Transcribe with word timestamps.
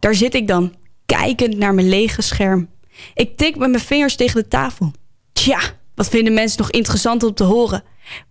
Daar 0.00 0.14
zit 0.14 0.34
ik 0.34 0.48
dan, 0.48 0.74
kijkend 1.06 1.56
naar 1.56 1.74
mijn 1.74 1.88
lege 1.88 2.22
scherm. 2.22 2.68
Ik 3.14 3.36
tik 3.36 3.56
met 3.56 3.70
mijn 3.70 3.82
vingers 3.82 4.16
tegen 4.16 4.42
de 4.42 4.48
tafel. 4.48 4.92
Tja, 5.32 5.60
wat 5.94 6.08
vinden 6.08 6.34
mensen 6.34 6.58
nog 6.58 6.70
interessant 6.70 7.22
om 7.22 7.34
te 7.34 7.44
horen? 7.44 7.82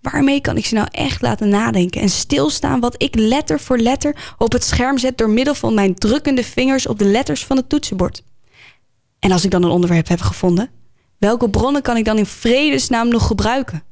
Waarmee 0.01 0.41
kan 0.41 0.57
ik 0.57 0.65
ze 0.65 0.73
nou 0.73 0.87
echt 0.91 1.21
laten 1.21 1.49
nadenken 1.49 2.01
en 2.01 2.09
stilstaan 2.09 2.79
wat 2.79 3.01
ik 3.01 3.15
letter 3.15 3.59
voor 3.59 3.77
letter 3.77 4.33
op 4.37 4.51
het 4.51 4.63
scherm 4.63 4.97
zet 4.97 5.17
door 5.17 5.29
middel 5.29 5.55
van 5.55 5.73
mijn 5.73 5.95
drukkende 5.95 6.43
vingers 6.43 6.87
op 6.87 6.99
de 6.99 7.05
letters 7.05 7.45
van 7.45 7.57
het 7.57 7.69
toetsenbord? 7.69 8.23
En 9.19 9.31
als 9.31 9.43
ik 9.43 9.51
dan 9.51 9.63
een 9.63 9.69
onderwerp 9.69 10.07
heb 10.07 10.21
gevonden, 10.21 10.69
welke 11.17 11.49
bronnen 11.49 11.81
kan 11.81 11.97
ik 11.97 12.05
dan 12.05 12.17
in 12.17 12.25
vredesnaam 12.25 13.07
nog 13.07 13.27
gebruiken? 13.27 13.83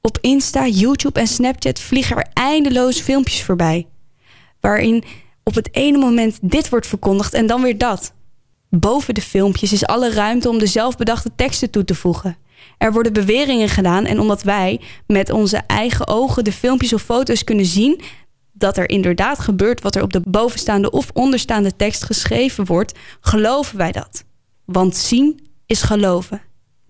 Op 0.00 0.18
Insta, 0.20 0.66
YouTube 0.66 1.20
en 1.20 1.26
Snapchat 1.26 1.80
vliegen 1.80 2.16
er 2.16 2.26
eindeloos 2.32 3.00
filmpjes 3.00 3.42
voorbij. 3.42 3.86
Waarin 4.60 5.04
op 5.44 5.54
het 5.54 5.68
ene 5.74 5.98
moment 5.98 6.38
dit 6.42 6.68
wordt 6.68 6.86
verkondigd 6.86 7.34
en 7.34 7.46
dan 7.46 7.62
weer 7.62 7.78
dat. 7.78 8.12
Boven 8.70 9.14
de 9.14 9.20
filmpjes 9.20 9.72
is 9.72 9.86
alle 9.86 10.10
ruimte 10.12 10.48
om 10.48 10.58
de 10.58 10.66
zelfbedachte 10.66 11.30
teksten 11.36 11.70
toe 11.70 11.84
te 11.84 11.94
voegen. 11.94 12.36
Er 12.78 12.92
worden 12.92 13.12
beweringen 13.12 13.68
gedaan 13.68 14.04
en 14.04 14.20
omdat 14.20 14.42
wij 14.42 14.80
met 15.06 15.30
onze 15.30 15.56
eigen 15.66 16.08
ogen 16.08 16.44
de 16.44 16.52
filmpjes 16.52 16.92
of 16.92 17.02
foto's 17.02 17.44
kunnen 17.44 17.66
zien 17.66 18.00
dat 18.52 18.76
er 18.76 18.88
inderdaad 18.88 19.38
gebeurt 19.38 19.82
wat 19.82 19.94
er 19.94 20.02
op 20.02 20.12
de 20.12 20.22
bovenstaande 20.24 20.90
of 20.90 21.10
onderstaande 21.12 21.76
tekst 21.76 22.04
geschreven 22.04 22.64
wordt, 22.64 22.98
geloven 23.20 23.78
wij 23.78 23.92
dat. 23.92 24.24
Want 24.64 24.96
zien 24.96 25.46
is 25.66 25.82
geloven. 25.82 26.42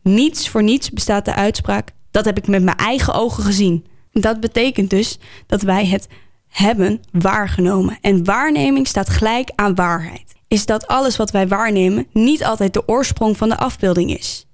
Niets 0.02 0.48
voor 0.48 0.62
niets 0.62 0.90
bestaat 0.90 1.24
de 1.24 1.34
uitspraak: 1.34 1.90
dat 2.10 2.24
heb 2.24 2.36
ik 2.36 2.46
met 2.46 2.62
mijn 2.62 2.76
eigen 2.76 3.14
ogen 3.14 3.42
gezien. 3.42 3.86
Dat 4.12 4.40
betekent 4.40 4.90
dus 4.90 5.18
dat 5.46 5.62
wij 5.62 5.86
het 5.86 6.08
hebben 6.54 7.02
waargenomen. 7.12 7.98
En 8.00 8.24
waarneming 8.24 8.86
staat 8.86 9.08
gelijk 9.08 9.50
aan 9.54 9.74
waarheid. 9.74 10.34
Is 10.48 10.66
dat 10.66 10.86
alles 10.86 11.16
wat 11.16 11.30
wij 11.30 11.48
waarnemen 11.48 12.06
niet 12.12 12.44
altijd 12.44 12.72
de 12.72 12.88
oorsprong 12.88 13.36
van 13.36 13.48
de 13.48 13.56
afbeelding 13.56 14.18
is. 14.18 14.46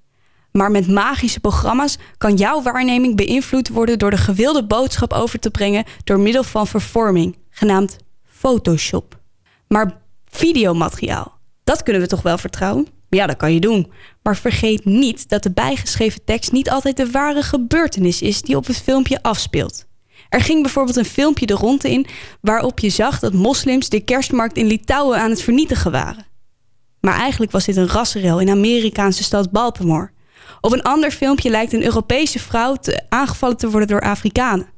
Maar 0.51 0.71
met 0.71 0.87
magische 0.87 1.39
programma's 1.39 1.97
kan 2.17 2.35
jouw 2.35 2.61
waarneming 2.61 3.15
beïnvloed 3.15 3.69
worden 3.69 3.99
door 3.99 4.09
de 4.09 4.17
gewilde 4.17 4.63
boodschap 4.63 5.13
over 5.13 5.39
te 5.39 5.51
brengen 5.51 5.85
door 6.03 6.19
middel 6.19 6.43
van 6.43 6.67
vervorming, 6.67 7.37
genaamd 7.49 7.97
Photoshop. 8.23 9.19
Maar 9.67 10.01
videomateriaal, 10.25 11.37
dat 11.63 11.83
kunnen 11.83 12.01
we 12.01 12.07
toch 12.07 12.21
wel 12.21 12.37
vertrouwen? 12.37 12.87
Ja, 13.09 13.27
dat 13.27 13.37
kan 13.37 13.53
je 13.53 13.59
doen. 13.59 13.91
Maar 14.23 14.37
vergeet 14.37 14.85
niet 14.85 15.29
dat 15.29 15.43
de 15.43 15.51
bijgeschreven 15.51 16.23
tekst 16.23 16.51
niet 16.51 16.69
altijd 16.69 16.97
de 16.97 17.11
ware 17.11 17.41
gebeurtenis 17.41 18.21
is 18.21 18.41
die 18.41 18.55
op 18.55 18.65
het 18.65 18.77
filmpje 18.81 19.21
afspeelt. 19.23 19.89
Er 20.31 20.41
ging 20.41 20.61
bijvoorbeeld 20.61 20.97
een 20.97 21.05
filmpje 21.05 21.45
de 21.45 21.53
ronde 21.53 21.91
in 21.91 22.05
waarop 22.41 22.79
je 22.79 22.89
zag 22.89 23.19
dat 23.19 23.33
moslims 23.33 23.89
de 23.89 23.99
kerstmarkt 23.99 24.57
in 24.57 24.65
Litouwen 24.65 25.19
aan 25.19 25.29
het 25.29 25.41
vernietigen 25.41 25.91
waren. 25.91 26.25
Maar 26.99 27.19
eigenlijk 27.19 27.51
was 27.51 27.65
dit 27.65 27.75
een 27.75 27.87
rassenrel 27.87 28.39
in 28.39 28.49
Amerikaanse 28.49 29.23
stad 29.23 29.51
Baltimore. 29.51 30.11
Op 30.61 30.71
een 30.71 30.81
ander 30.81 31.11
filmpje 31.11 31.49
lijkt 31.49 31.73
een 31.73 31.83
Europese 31.83 32.39
vrouw 32.39 32.75
aangevallen 33.09 33.57
te 33.57 33.69
worden 33.69 33.87
door 33.87 34.01
Afrikanen. 34.01 34.69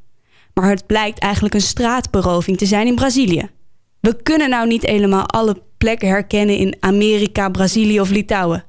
Maar 0.53 0.69
het 0.69 0.85
blijkt 0.85 1.19
eigenlijk 1.19 1.53
een 1.53 1.61
straatberoving 1.61 2.57
te 2.57 2.65
zijn 2.65 2.87
in 2.87 2.95
Brazilië. 2.95 3.49
We 3.99 4.21
kunnen 4.23 4.49
nou 4.49 4.67
niet 4.67 4.85
helemaal 4.85 5.25
alle 5.25 5.61
plekken 5.77 6.07
herkennen 6.07 6.57
in 6.57 6.75
Amerika, 6.79 7.49
Brazilië 7.49 7.99
of 7.99 8.09
Litouwen. 8.09 8.63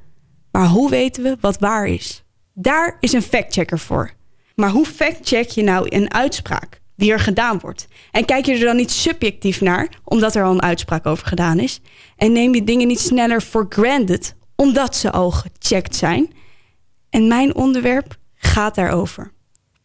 Maar 0.50 0.66
hoe 0.66 0.90
weten 0.90 1.22
we 1.22 1.36
wat 1.40 1.58
waar 1.58 1.86
is? 1.86 2.24
Daar 2.54 2.96
is 3.00 3.12
een 3.12 3.22
factchecker 3.22 3.78
voor. 3.78 4.10
Maar 4.54 4.70
hoe 4.70 4.86
factcheck 4.86 5.48
je 5.48 5.62
nou 5.62 5.86
een 5.88 6.14
uitspraak 6.14 6.80
die 6.96 7.12
er 7.12 7.20
gedaan 7.20 7.58
wordt? 7.58 7.88
En 8.10 8.24
kijk 8.24 8.46
je 8.46 8.52
er 8.52 8.64
dan 8.64 8.76
niet 8.76 8.90
subjectief 8.90 9.60
naar, 9.60 9.88
omdat 10.04 10.34
er 10.34 10.44
al 10.44 10.52
een 10.52 10.62
uitspraak 10.62 11.06
over 11.06 11.26
gedaan 11.26 11.58
is? 11.58 11.80
En 12.16 12.32
neem 12.32 12.54
je 12.54 12.64
dingen 12.64 12.86
niet 12.86 13.00
sneller 13.00 13.40
for 13.40 13.66
granted, 13.68 14.34
omdat 14.56 14.96
ze 14.96 15.10
al 15.10 15.30
gecheckt 15.30 15.96
zijn? 15.96 16.32
En 17.10 17.28
mijn 17.28 17.54
onderwerp 17.54 18.16
gaat 18.34 18.74
daarover. 18.74 19.32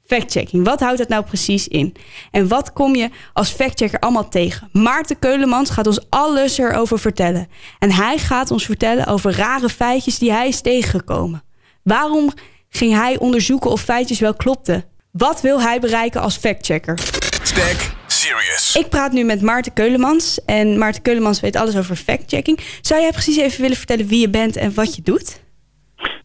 Factchecking, 0.06 0.66
wat 0.66 0.80
houdt 0.80 0.98
dat 0.98 1.08
nou 1.08 1.24
precies 1.24 1.68
in? 1.68 1.96
En 2.32 2.48
wat 2.48 2.74
kom 2.74 2.96
je 2.96 3.10
als 3.34 3.50
factchecker 3.50 4.00
allemaal 4.00 4.30
tegen? 4.30 4.70
Maarten 4.72 5.20
Keulemans 5.20 5.70
gaat 5.70 5.88
ons 5.88 6.10
alles 6.10 6.58
erover 6.58 7.00
vertellen. 7.00 7.48
En 7.80 7.92
hij 7.92 8.18
gaat 8.18 8.52
ons 8.52 8.66
vertellen 8.66 9.06
over 9.06 9.36
rare 9.36 9.70
feitjes 9.70 10.20
die 10.20 10.32
hij 10.32 10.48
is 10.48 10.62
tegengekomen. 10.62 11.44
Waarom 11.84 12.32
ging 12.70 12.94
hij 12.94 13.20
onderzoeken 13.20 13.72
of 13.72 13.82
feitjes 13.82 14.20
wel 14.20 14.34
klopten? 14.34 14.84
Wat 15.12 15.42
wil 15.42 15.62
hij 15.62 15.80
bereiken 15.80 16.22
als 16.22 16.38
factchecker? 16.38 17.00
Stack 17.44 17.98
Serious. 18.08 18.76
Ik 18.76 18.90
praat 18.90 19.12
nu 19.12 19.24
met 19.24 19.42
Maarten 19.42 19.74
Keulemans. 19.74 20.46
En 20.46 20.78
Maarten 20.78 21.02
Keulemans 21.02 21.40
weet 21.40 21.56
alles 21.56 21.78
over 21.78 21.96
factchecking. 21.96 22.60
Zou 22.82 23.02
jij 23.02 23.12
precies 23.12 23.38
even 23.38 23.62
willen 23.62 23.78
vertellen 23.78 24.08
wie 24.08 24.20
je 24.20 24.30
bent 24.30 24.56
en 24.56 24.74
wat 24.74 24.96
je 24.96 25.02
doet? 25.02 25.44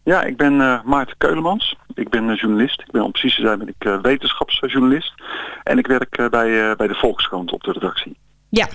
Ja, 0.03 0.23
ik 0.23 0.37
ben 0.37 0.53
uh, 0.53 0.83
Maarten 0.83 1.17
Keulemans. 1.17 1.75
Ik 1.93 2.09
ben 2.09 2.29
uh, 2.29 2.37
journalist. 2.37 2.81
Ik 2.81 2.91
ben 2.91 3.03
om 3.03 3.11
precies 3.11 3.35
te 3.35 3.41
zijn 3.41 3.59
ben 3.59 3.67
ik 3.67 3.85
uh, 3.85 4.01
wetenschapsjournalist. 4.01 5.13
En 5.63 5.77
ik 5.77 5.87
werk 5.87 6.29
bij, 6.29 6.75
bij 6.75 6.87
de 6.87 6.95
Volkskrant 6.95 7.51
op 7.51 7.63
de 7.63 7.71
redactie. 7.71 8.17
Ja, 8.49 8.67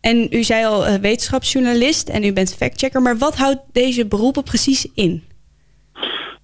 en 0.00 0.26
u 0.30 0.42
zei 0.42 0.64
al 0.64 0.98
wetenschapsjournalist 1.00 2.08
en 2.08 2.24
u 2.24 2.32
bent 2.32 2.54
factchecker. 2.54 3.02
Maar 3.02 3.18
wat 3.18 3.36
houdt 3.36 3.60
deze 3.72 4.06
beroepen 4.06 4.42
precies 4.42 4.88
in? 4.94 5.24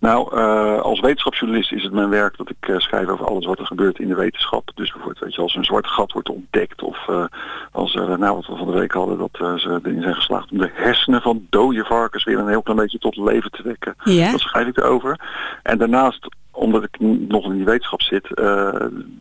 Nou, 0.04 0.36
uh, 0.36 0.80
als 0.80 1.00
wetenschapsjournalist 1.00 1.72
is 1.72 1.82
het 1.82 1.92
mijn 1.92 2.08
werk 2.08 2.36
dat 2.36 2.50
ik 2.50 2.68
uh, 2.68 2.78
schrijf 2.78 3.08
over 3.08 3.26
alles 3.26 3.46
wat 3.46 3.58
er 3.58 3.66
gebeurt 3.66 3.98
in 3.98 4.08
de 4.08 4.14
wetenschap. 4.14 4.70
Dus 4.74 4.90
bijvoorbeeld, 4.92 5.24
weet 5.24 5.34
je, 5.34 5.40
als 5.40 5.54
een 5.54 5.64
zwart 5.64 5.86
gat 5.86 6.12
wordt 6.12 6.28
ontdekt 6.28 6.82
of 6.82 7.06
uh, 7.10 7.24
als 7.72 7.94
er, 7.94 8.18
nou 8.18 8.34
wat 8.34 8.46
we 8.46 8.56
van 8.56 8.66
de 8.66 8.78
week 8.78 8.92
hadden, 8.92 9.18
dat 9.18 9.60
ze 9.60 9.80
erin 9.82 10.02
zijn 10.02 10.14
geslaagd 10.14 10.50
om 10.50 10.58
de 10.58 10.70
hersenen 10.72 11.22
van 11.22 11.46
dode 11.50 11.84
varkens 11.84 12.24
weer 12.24 12.38
een 12.38 12.48
heel 12.48 12.62
klein 12.62 12.78
beetje 12.78 12.98
tot 12.98 13.16
leven 13.16 13.50
te 13.50 13.62
wekken. 13.62 13.94
Ja. 14.04 14.30
Dat 14.30 14.40
schrijf 14.40 14.66
ik 14.66 14.76
erover. 14.76 15.20
En 15.62 15.78
daarnaast, 15.78 16.28
omdat 16.54 16.82
ik 16.84 17.00
nog 17.28 17.44
in 17.44 17.56
die 17.56 17.64
wetenschap 17.64 18.02
zit, 18.02 18.28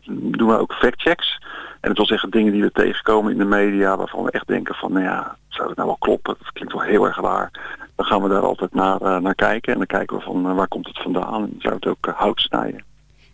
doen 0.06 0.48
we 0.48 0.58
ook 0.58 0.72
factchecks. 0.72 1.38
En 1.80 1.88
dat 1.88 1.96
wil 1.96 2.06
zeggen 2.06 2.30
dingen 2.30 2.52
die 2.52 2.62
we 2.62 2.72
tegenkomen 2.72 3.32
in 3.32 3.38
de 3.38 3.44
media 3.44 3.96
waarvan 3.96 4.24
we 4.24 4.30
echt 4.30 4.46
denken 4.46 4.74
van, 4.74 4.92
nou 4.92 5.04
ja, 5.04 5.36
zou 5.48 5.68
het 5.68 5.76
nou 5.76 5.88
wel 5.88 5.98
kloppen? 5.98 6.36
Dat 6.38 6.52
klinkt 6.52 6.72
wel 6.72 6.82
heel 6.82 7.04
erg 7.04 7.20
waar 7.20 7.50
dan 7.94 8.06
gaan 8.06 8.22
we 8.22 8.28
daar 8.28 8.42
altijd 8.42 8.74
naar, 8.74 9.02
uh, 9.02 9.18
naar 9.18 9.34
kijken. 9.34 9.72
En 9.72 9.78
dan 9.78 9.86
kijken 9.86 10.16
we 10.16 10.22
van 10.22 10.46
uh, 10.46 10.56
waar 10.56 10.68
komt 10.68 10.86
het 10.86 11.02
vandaan. 11.02 11.42
En 11.42 11.54
zou 11.58 11.74
het 11.74 11.86
ook 11.86 12.06
hout 12.06 12.40
snijden. 12.40 12.84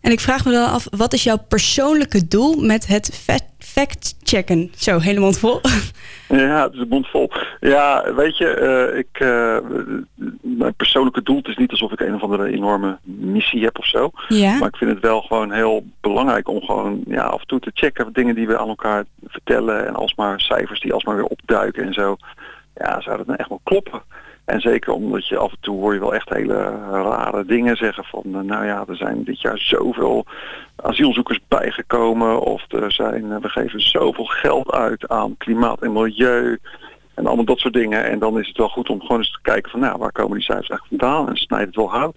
En 0.00 0.10
ik 0.10 0.20
vraag 0.20 0.44
me 0.44 0.52
dan 0.52 0.70
af, 0.70 0.86
wat 0.90 1.12
is 1.12 1.22
jouw 1.22 1.38
persoonlijke 1.48 2.28
doel 2.28 2.56
met 2.56 2.86
het 2.86 3.24
fact-checken? 3.58 4.72
Zo, 4.76 4.98
hele 4.98 5.20
mond 5.20 5.38
vol. 5.38 5.60
Ja, 6.28 6.62
het 6.62 6.72
is 6.72 6.80
een 6.80 6.88
mond 6.88 7.08
vol. 7.08 7.30
Ja, 7.60 8.14
weet 8.14 8.36
je, 8.36 8.94
ik, 8.96 9.18
mijn 10.40 10.74
persoonlijke 10.74 11.22
doel, 11.22 11.36
het 11.36 11.48
is 11.48 11.56
niet 11.56 11.70
alsof 11.70 11.92
ik 11.92 12.00
een 12.00 12.14
of 12.14 12.22
andere 12.22 12.52
enorme 12.52 12.98
missie 13.02 13.64
heb 13.64 13.78
of 13.78 13.86
zo. 13.86 14.10
Ja. 14.28 14.58
Maar 14.58 14.68
ik 14.68 14.76
vind 14.76 14.90
het 14.90 15.00
wel 15.00 15.20
gewoon 15.20 15.52
heel 15.52 15.84
belangrijk 16.00 16.48
om 16.48 16.60
gewoon 16.60 17.00
ja, 17.06 17.22
af 17.22 17.40
en 17.40 17.46
toe 17.46 17.60
te 17.60 17.70
checken 17.74 18.12
dingen 18.12 18.34
die 18.34 18.46
we 18.46 18.58
aan 18.58 18.68
elkaar 18.68 19.04
vertellen. 19.26 19.86
En 19.86 19.94
alsmaar 19.94 20.40
cijfers 20.40 20.80
die 20.80 20.92
alsmaar 20.92 21.16
weer 21.16 21.24
opduiken 21.24 21.84
en 21.86 21.92
zo. 21.92 22.16
Ja, 22.74 23.00
zou 23.00 23.16
dat 23.16 23.26
nou 23.26 23.38
echt 23.38 23.48
wel 23.48 23.60
kloppen? 23.62 24.02
En 24.50 24.60
zeker 24.60 24.92
omdat 24.92 25.26
je 25.26 25.36
af 25.36 25.50
en 25.50 25.60
toe 25.60 25.78
hoor 25.78 25.94
je 25.94 26.00
wel 26.00 26.14
echt 26.14 26.28
hele 26.28 26.78
rare 26.90 27.44
dingen 27.44 27.76
zeggen 27.76 28.04
van 28.04 28.22
nou 28.46 28.64
ja, 28.64 28.84
er 28.88 28.96
zijn 28.96 29.24
dit 29.24 29.40
jaar 29.40 29.58
zoveel 29.58 30.24
asielzoekers 30.76 31.40
bijgekomen 31.48 32.40
of 32.40 32.72
er 32.72 32.92
zijn, 32.92 33.40
we 33.40 33.48
geven 33.48 33.80
zoveel 33.80 34.24
geld 34.24 34.72
uit 34.72 35.08
aan 35.08 35.36
klimaat 35.36 35.82
en 35.82 35.92
milieu 35.92 36.58
en 37.14 37.26
allemaal 37.26 37.44
dat 37.44 37.58
soort 37.58 37.74
dingen. 37.74 38.04
En 38.04 38.18
dan 38.18 38.38
is 38.38 38.48
het 38.48 38.56
wel 38.56 38.68
goed 38.68 38.90
om 38.90 39.00
gewoon 39.00 39.18
eens 39.18 39.32
te 39.32 39.38
kijken 39.42 39.70
van 39.70 39.80
nou, 39.80 39.98
waar 39.98 40.12
komen 40.12 40.36
die 40.36 40.44
cijfers 40.44 40.68
eigenlijk 40.68 41.02
vandaan 41.02 41.28
en 41.28 41.36
snijdt 41.36 41.66
het 41.66 41.76
wel 41.76 41.90
hout. 41.90 42.16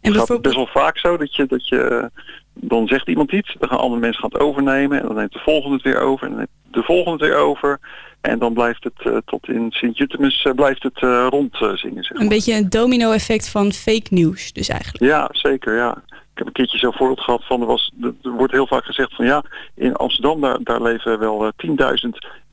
En 0.00 0.12
het 0.12 0.26
gaat 0.26 0.42
best 0.42 0.56
wel 0.56 0.66
vaak 0.66 0.98
zo 0.98 1.16
dat 1.16 1.34
je, 1.34 1.46
dat 1.46 1.68
je 1.68 2.10
dan 2.54 2.86
zegt 2.86 3.08
iemand 3.08 3.32
iets, 3.32 3.56
dan 3.58 3.68
gaan 3.68 3.78
andere 3.78 4.00
mensen 4.00 4.20
gaan 4.20 4.32
het 4.32 4.40
overnemen 4.40 5.00
en 5.00 5.06
dan 5.06 5.16
neemt 5.16 5.32
de 5.32 5.38
volgende 5.38 5.74
het 5.74 5.84
weer 5.84 6.00
over 6.00 6.24
en 6.24 6.30
dan 6.30 6.38
neemt 6.38 6.74
de 6.76 6.82
volgende 6.82 7.24
het 7.24 7.34
weer 7.34 7.44
over. 7.44 7.78
En 8.26 8.38
dan 8.38 8.54
blijft 8.54 8.84
het 8.84 9.06
uh, 9.06 9.16
tot 9.24 9.48
in 9.48 9.66
Sint-Jutemus 9.70 10.44
uh, 10.44 10.52
blijft 10.52 10.82
het 10.82 11.02
uh, 11.02 11.26
rondzingen. 11.30 12.04
Zeg 12.04 12.12
maar. 12.12 12.22
Een 12.22 12.28
beetje 12.28 12.54
een 12.54 12.68
domino-effect 12.68 13.48
van 13.48 13.72
fake 13.72 14.06
news 14.10 14.52
dus 14.52 14.68
eigenlijk. 14.68 15.04
Ja, 15.04 15.28
zeker 15.32 15.76
ja. 15.76 16.02
Ik 16.08 16.42
heb 16.42 16.46
een 16.46 16.52
keertje 16.52 16.78
zo'n 16.78 16.92
voorbeeld 16.92 17.20
gehad 17.20 17.44
van, 17.44 17.60
er, 17.60 17.66
was, 17.66 17.92
er 18.00 18.30
wordt 18.30 18.52
heel 18.52 18.66
vaak 18.66 18.84
gezegd 18.84 19.14
van 19.14 19.24
ja, 19.24 19.44
in 19.74 19.94
Amsterdam 19.94 20.40
daar, 20.40 20.58
daar 20.62 20.82
leven 20.82 21.18
wel 21.18 21.52
10.000 21.66 21.72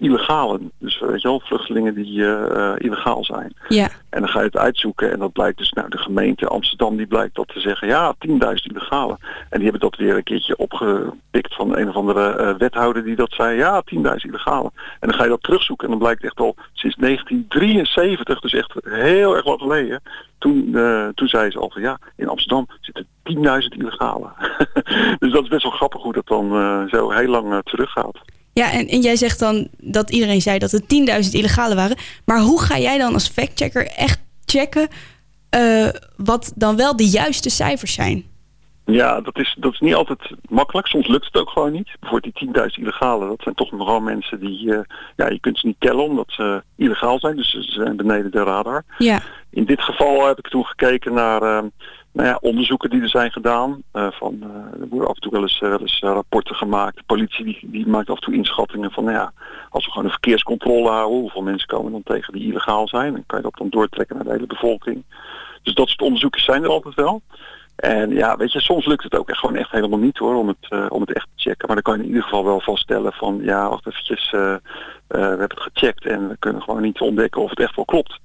illegalen. 0.04 0.72
Dus 0.78 1.00
weet 1.00 1.22
je 1.22 1.28
wel, 1.28 1.40
vluchtelingen 1.40 1.94
die 1.94 2.20
uh, 2.20 2.74
illegaal 2.78 3.24
zijn. 3.24 3.54
Ja. 3.68 3.90
En 4.10 4.20
dan 4.20 4.30
ga 4.30 4.40
je 4.40 4.46
het 4.46 4.58
uitzoeken 4.58 5.12
en 5.12 5.20
dat 5.20 5.32
blijkt 5.32 5.58
dus, 5.58 5.72
nou 5.72 5.90
de 5.90 5.98
gemeente 5.98 6.48
Amsterdam 6.48 6.98
die 6.98 7.08
blijkt 7.08 7.36
dat 7.36 7.48
te 7.48 7.60
zeggen, 7.60 7.88
ja 7.88 8.16
10.000 8.28 8.34
illegalen. 8.64 9.18
En 9.50 9.60
die 9.60 9.64
hebben 9.64 9.90
dat 9.90 9.96
weer 9.96 10.16
een 10.16 10.24
keertje 10.24 10.58
opgepikt 10.58 11.56
van 11.56 11.78
een 11.78 11.90
of 11.90 11.96
andere 11.96 12.38
uh, 12.40 12.56
wethouder 12.58 13.04
die 13.04 13.16
dat 13.16 13.32
zei, 13.32 13.58
ja 13.58 13.84
10.000 13.96 14.02
illegalen. 14.16 14.72
En 15.00 15.08
dan 15.08 15.14
ga 15.14 15.24
je 15.24 15.30
dat 15.30 15.44
terugzoeken 15.44 15.86
en 15.86 15.92
dan 15.92 16.02
blijkt 16.02 16.24
echt 16.24 16.40
al 16.40 16.56
sinds 16.74 16.96
1973, 16.96 18.40
dus 18.40 18.54
echt 18.54 18.74
heel 18.84 19.36
erg 19.36 19.46
lang 19.46 19.60
geleden, 19.60 20.02
toen, 20.38 20.68
uh, 20.72 21.08
toen 21.08 21.28
zei 21.28 21.52
ze 21.52 21.60
al 21.60 21.70
van 21.74 21.82
ja, 21.82 22.00
in 22.16 22.28
Amsterdam 22.28 22.68
zitten 22.82 23.08
10.000 23.24 23.78
illegalen. 23.78 24.34
dus 25.20 25.32
dat 25.32 25.44
is 25.44 25.50
best 25.50 25.64
wel 25.64 25.72
grappig 25.72 26.02
hoe 26.02 26.14
dat 26.14 26.28
dan 26.28 26.50
zo 26.90 27.12
heel 27.12 27.30
lang 27.30 27.62
teruggaat. 27.64 28.18
Ja, 28.54 28.72
en, 28.72 29.02
jij 29.02 29.16
zegt 29.16 29.40
dan 29.40 29.68
dat 29.78 30.10
iedereen 30.10 30.42
zei 30.42 30.60
dat 30.60 30.72
er 30.72 30.82
10.000 31.24 31.30
illegale 31.32 31.76
waren. 31.76 31.98
Maar 32.26 32.40
hoe 32.40 32.62
ga 32.62 32.80
jij 32.80 32.98
dan 32.98 33.14
als 33.14 33.28
factchecker 33.28 33.88
echt 33.88 34.20
checken 34.46 34.88
uh, 35.58 35.90
wat 36.16 36.52
dan 36.56 36.76
wel 36.76 36.96
de 36.96 37.08
juiste 37.08 37.50
cijfers 37.50 37.94
zijn? 37.94 38.24
Ja, 38.86 39.22
dat 39.22 39.40
is, 39.40 39.56
dat 39.60 39.74
is 39.74 39.80
niet 39.80 39.96
altijd 39.96 40.20
makkelijk. 40.50 40.88
Soms 40.88 41.08
lukt 41.08 41.26
het 41.26 41.38
ook 41.38 41.50
gewoon 41.50 41.72
niet. 41.72 41.96
Bijvoorbeeld 42.00 42.40
die 42.40 42.50
10.000 42.54 42.66
illegale, 42.66 43.28
dat 43.28 43.42
zijn 43.42 43.56
toch 43.56 43.72
nogal 43.72 44.00
mensen 44.00 44.40
die, 44.40 44.66
uh, 44.66 44.80
ja, 45.16 45.30
je 45.30 45.40
kunt 45.40 45.60
ze 45.60 45.68
niet 45.68 45.80
tellen 45.80 46.04
omdat 46.04 46.32
ze 46.32 46.64
illegaal 46.76 47.20
zijn. 47.20 47.36
Dus 47.36 47.50
ze 47.50 47.62
zijn 47.62 47.96
beneden 47.96 48.32
de 48.32 48.44
radar. 48.44 48.84
Ja. 48.98 49.22
In 49.50 49.66
dit 49.66 49.82
geval 49.82 50.28
heb 50.28 50.38
ik 50.38 50.48
toen 50.48 50.66
gekeken 50.66 51.14
naar 51.14 51.42
uh, 51.42 51.70
nou 52.12 52.28
ja, 52.28 52.38
onderzoeken 52.42 52.90
die 52.90 53.02
er 53.02 53.10
zijn 53.10 53.32
gedaan. 53.32 53.84
Uh, 53.94 54.08
van, 54.12 54.42
er 54.82 54.88
worden 54.88 55.10
af 55.10 55.16
en 55.16 55.22
toe 55.22 55.32
wel 55.32 55.42
eens, 55.42 55.60
wel 55.60 55.80
eens 55.80 56.00
rapporten 56.00 56.56
gemaakt. 56.56 56.98
De 56.98 57.04
politie 57.06 57.46
die, 57.46 57.60
die 57.62 57.88
maakt 57.88 58.10
af 58.10 58.16
en 58.16 58.22
toe 58.22 58.34
inschattingen 58.34 58.92
van, 58.92 59.04
nou 59.04 59.16
ja, 59.16 59.34
als 59.70 59.86
we 59.86 59.92
gewoon 59.92 60.06
een 60.06 60.12
verkeerscontrole 60.12 60.90
houden, 60.90 61.20
hoeveel 61.20 61.42
mensen 61.42 61.68
komen 61.68 61.92
dan 61.92 62.04
tegen 62.04 62.34
die 62.34 62.48
illegaal 62.48 62.88
zijn. 62.88 63.14
Dan 63.14 63.24
kan 63.26 63.38
je 63.38 63.44
dat 63.44 63.58
dan 63.58 63.70
doortrekken 63.70 64.16
naar 64.16 64.26
de 64.26 64.32
hele 64.32 64.48
bevolking. 64.48 65.04
Dus 65.64 65.74
dat 65.74 65.88
soort 65.88 66.02
onderzoeken 66.02 66.42
zijn 66.42 66.64
er 66.64 66.70
altijd 66.70 66.96
wel. 66.96 67.22
En 67.75 68.10
ja, 68.10 68.38
weet 68.38 68.52
je, 68.52 68.60
soms 68.60 68.86
lukt 68.86 69.04
het 69.04 69.16
ook 69.16 69.30
echt 69.30 69.40
gewoon 69.40 69.56
echt 69.56 69.72
helemaal 69.72 70.00
niet 70.00 70.18
hoor, 70.18 70.36
om 70.36 70.48
het, 70.48 70.68
uh, 70.70 70.86
om 70.90 71.02
het 71.02 71.14
echt 71.14 71.28
te 71.36 71.42
checken. 71.50 71.68
Maar 71.68 71.75
dan 71.75 71.84
kan 71.84 71.96
je 71.96 72.02
in 72.02 72.08
ieder 72.08 72.24
geval 72.24 72.46
wel 72.46 72.62
vaststellen 72.62 73.14
van, 73.14 73.40
ja, 73.42 73.70
wacht 73.70 73.88
eventjes, 73.88 74.31
uh, 74.31 74.42
uh, 74.42 74.58
we 75.08 75.18
hebben 75.18 75.40
het 75.40 75.60
gecheckt 75.60 76.06
en 76.06 76.28
we 76.28 76.36
kunnen 76.40 76.62
gewoon 76.62 76.81
niet 76.81 77.00
ontdekken 77.00 77.42
of 77.42 77.50
het 77.50 77.60
echt 77.60 77.75
wel 77.75 77.86
klopt. 77.86 78.20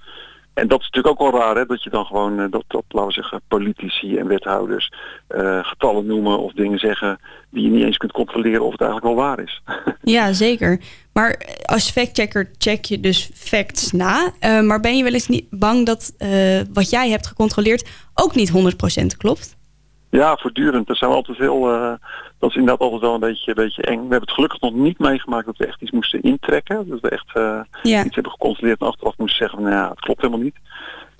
En 0.54 0.68
dat 0.68 0.80
is 0.80 0.84
natuurlijk 0.90 1.20
ook 1.20 1.30
wel 1.30 1.40
raar, 1.40 1.56
hè, 1.56 1.66
dat 1.66 1.82
je 1.82 1.90
dan 1.90 2.04
gewoon, 2.04 2.36
dat, 2.36 2.64
dat 2.66 2.84
laten 2.88 3.08
we 3.08 3.12
zeggen, 3.12 3.40
politici 3.48 4.16
en 4.16 4.26
wethouders 4.26 4.92
getallen 5.62 6.06
noemen 6.06 6.38
of 6.38 6.52
dingen 6.52 6.78
zeggen 6.78 7.18
die 7.50 7.62
je 7.62 7.70
niet 7.70 7.84
eens 7.84 7.96
kunt 7.96 8.12
controleren 8.12 8.64
of 8.64 8.72
het 8.72 8.80
eigenlijk 8.80 9.14
wel 9.14 9.24
waar 9.24 9.40
is. 9.40 9.62
Ja, 10.02 10.32
zeker. 10.32 10.80
Maar 11.18 11.40
als 11.64 11.90
factchecker 11.90 12.50
check 12.58 12.84
je 12.84 13.00
dus 13.00 13.30
facts 13.34 13.92
na. 13.92 14.32
Uh, 14.40 14.60
maar 14.60 14.80
ben 14.80 14.96
je 14.96 15.02
wel 15.02 15.12
eens 15.12 15.28
niet 15.28 15.46
bang 15.50 15.86
dat 15.86 16.14
uh, 16.18 16.60
wat 16.72 16.90
jij 16.90 17.10
hebt 17.10 17.26
gecontroleerd 17.26 17.88
ook 18.14 18.34
niet 18.34 18.52
100% 19.02 19.16
klopt? 19.16 19.56
Ja, 20.10 20.36
voortdurend. 20.36 20.86
Dat 20.86 20.96
zijn 20.96 21.10
we 21.10 21.16
altijd 21.16 21.38
heel. 21.38 21.74
Uh, 21.74 21.92
dat 22.38 22.50
is 22.50 22.56
inderdaad 22.56 22.80
altijd 22.80 23.00
wel 23.00 23.14
een 23.14 23.20
beetje, 23.20 23.50
een 23.50 23.64
beetje 23.64 23.82
eng. 23.82 23.94
We 23.94 24.00
hebben 24.00 24.20
het 24.20 24.30
gelukkig 24.30 24.60
nog 24.60 24.72
niet 24.72 24.98
meegemaakt 24.98 25.46
dat 25.46 25.56
we 25.56 25.66
echt 25.66 25.82
iets 25.82 25.90
moesten 25.90 26.22
intrekken. 26.22 26.88
Dat 26.88 27.00
we 27.00 27.08
echt 27.08 27.30
ja. 27.82 28.04
iets 28.04 28.14
hebben 28.14 28.32
gecontroleerd 28.32 28.80
en 28.80 28.86
achteraf 28.86 29.16
moesten 29.16 29.38
zeggen: 29.38 29.62
nou 29.62 29.74
ja, 29.74 29.88
het 29.88 30.00
klopt 30.00 30.20
helemaal 30.20 30.44
niet. 30.44 30.56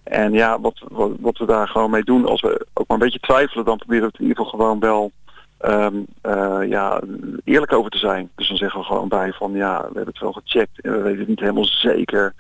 En 0.02 0.32
ja, 0.32 0.60
wat, 0.60 0.80
wat, 0.88 1.10
wat, 1.20 1.38
we 1.38 1.46
daar 1.46 1.68
gewoon 1.68 1.90
mee 1.90 2.04
doen, 2.04 2.26
als 2.26 2.40
we 2.40 2.66
ook 2.74 2.88
maar 2.88 2.96
een 2.96 3.04
beetje 3.04 3.18
twijfelen, 3.18 3.64
dan 3.64 3.76
proberen 3.76 4.02
we 4.02 4.10
het 4.10 4.20
in 4.20 4.26
ieder 4.26 4.44
geval 4.44 4.58
gewoon 4.58 4.80
wel 4.80 5.12
um, 5.60 6.06
uh, 6.26 6.60
ja, 6.69 7.00
eerlijk 7.44 7.72
over 7.72 7.90
te 7.90 7.99
zijn. 7.99 8.31
Dus 8.37 8.49
dan 8.49 8.56
zeggen 8.56 8.81
we 8.81 8.87
gewoon 8.87 9.08
bij 9.08 9.32
van 9.32 9.52
ja, 9.52 9.78
we 9.78 9.84
hebben 9.84 10.06
het 10.06 10.19
wel 10.19 10.32
gecheckt 10.32 10.81
en 10.81 10.93
we 10.93 11.02
weten 11.02 11.19
het 11.19 11.28
niet 11.28 11.40
helemaal 11.40 11.64
zeker. 11.64 12.34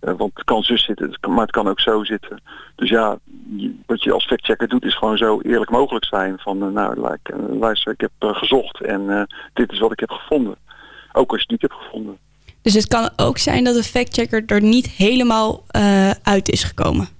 Uh, 0.00 0.14
want 0.16 0.30
het 0.34 0.44
kan 0.44 0.62
zus 0.62 0.84
zitten, 0.84 1.16
maar 1.28 1.40
het 1.40 1.50
kan 1.50 1.68
ook 1.68 1.80
zo 1.80 2.04
zitten. 2.04 2.42
Dus 2.74 2.88
ja, 2.88 3.18
wat 3.86 4.02
je 4.02 4.12
als 4.12 4.26
factchecker 4.26 4.68
doet 4.68 4.84
is 4.84 4.96
gewoon 4.96 5.16
zo 5.16 5.40
eerlijk 5.40 5.70
mogelijk 5.70 6.04
zijn. 6.04 6.38
Van 6.38 6.64
uh, 6.64 6.68
nou, 6.68 7.18
luister, 7.58 7.92
ik 7.92 8.00
heb 8.00 8.34
gezocht 8.34 8.80
en 8.80 9.28
dit 9.52 9.72
is 9.72 9.78
wat 9.78 9.92
ik 9.92 10.00
heb 10.00 10.10
gevonden. 10.10 10.56
Ook 11.12 11.30
als 11.30 11.42
je 11.42 11.42
het 11.42 11.50
niet 11.50 11.70
hebt 11.70 11.82
gevonden. 11.82 12.18
Dus 12.62 12.74
het 12.74 12.88
kan 12.88 13.10
ook 13.16 13.38
zijn 13.38 13.64
dat 13.64 13.74
de 13.74 13.82
factchecker 13.82 14.42
er 14.46 14.62
niet 14.62 14.86
helemaal 14.86 15.64
uit 16.22 16.48
is 16.48 16.64
gekomen? 16.64 17.13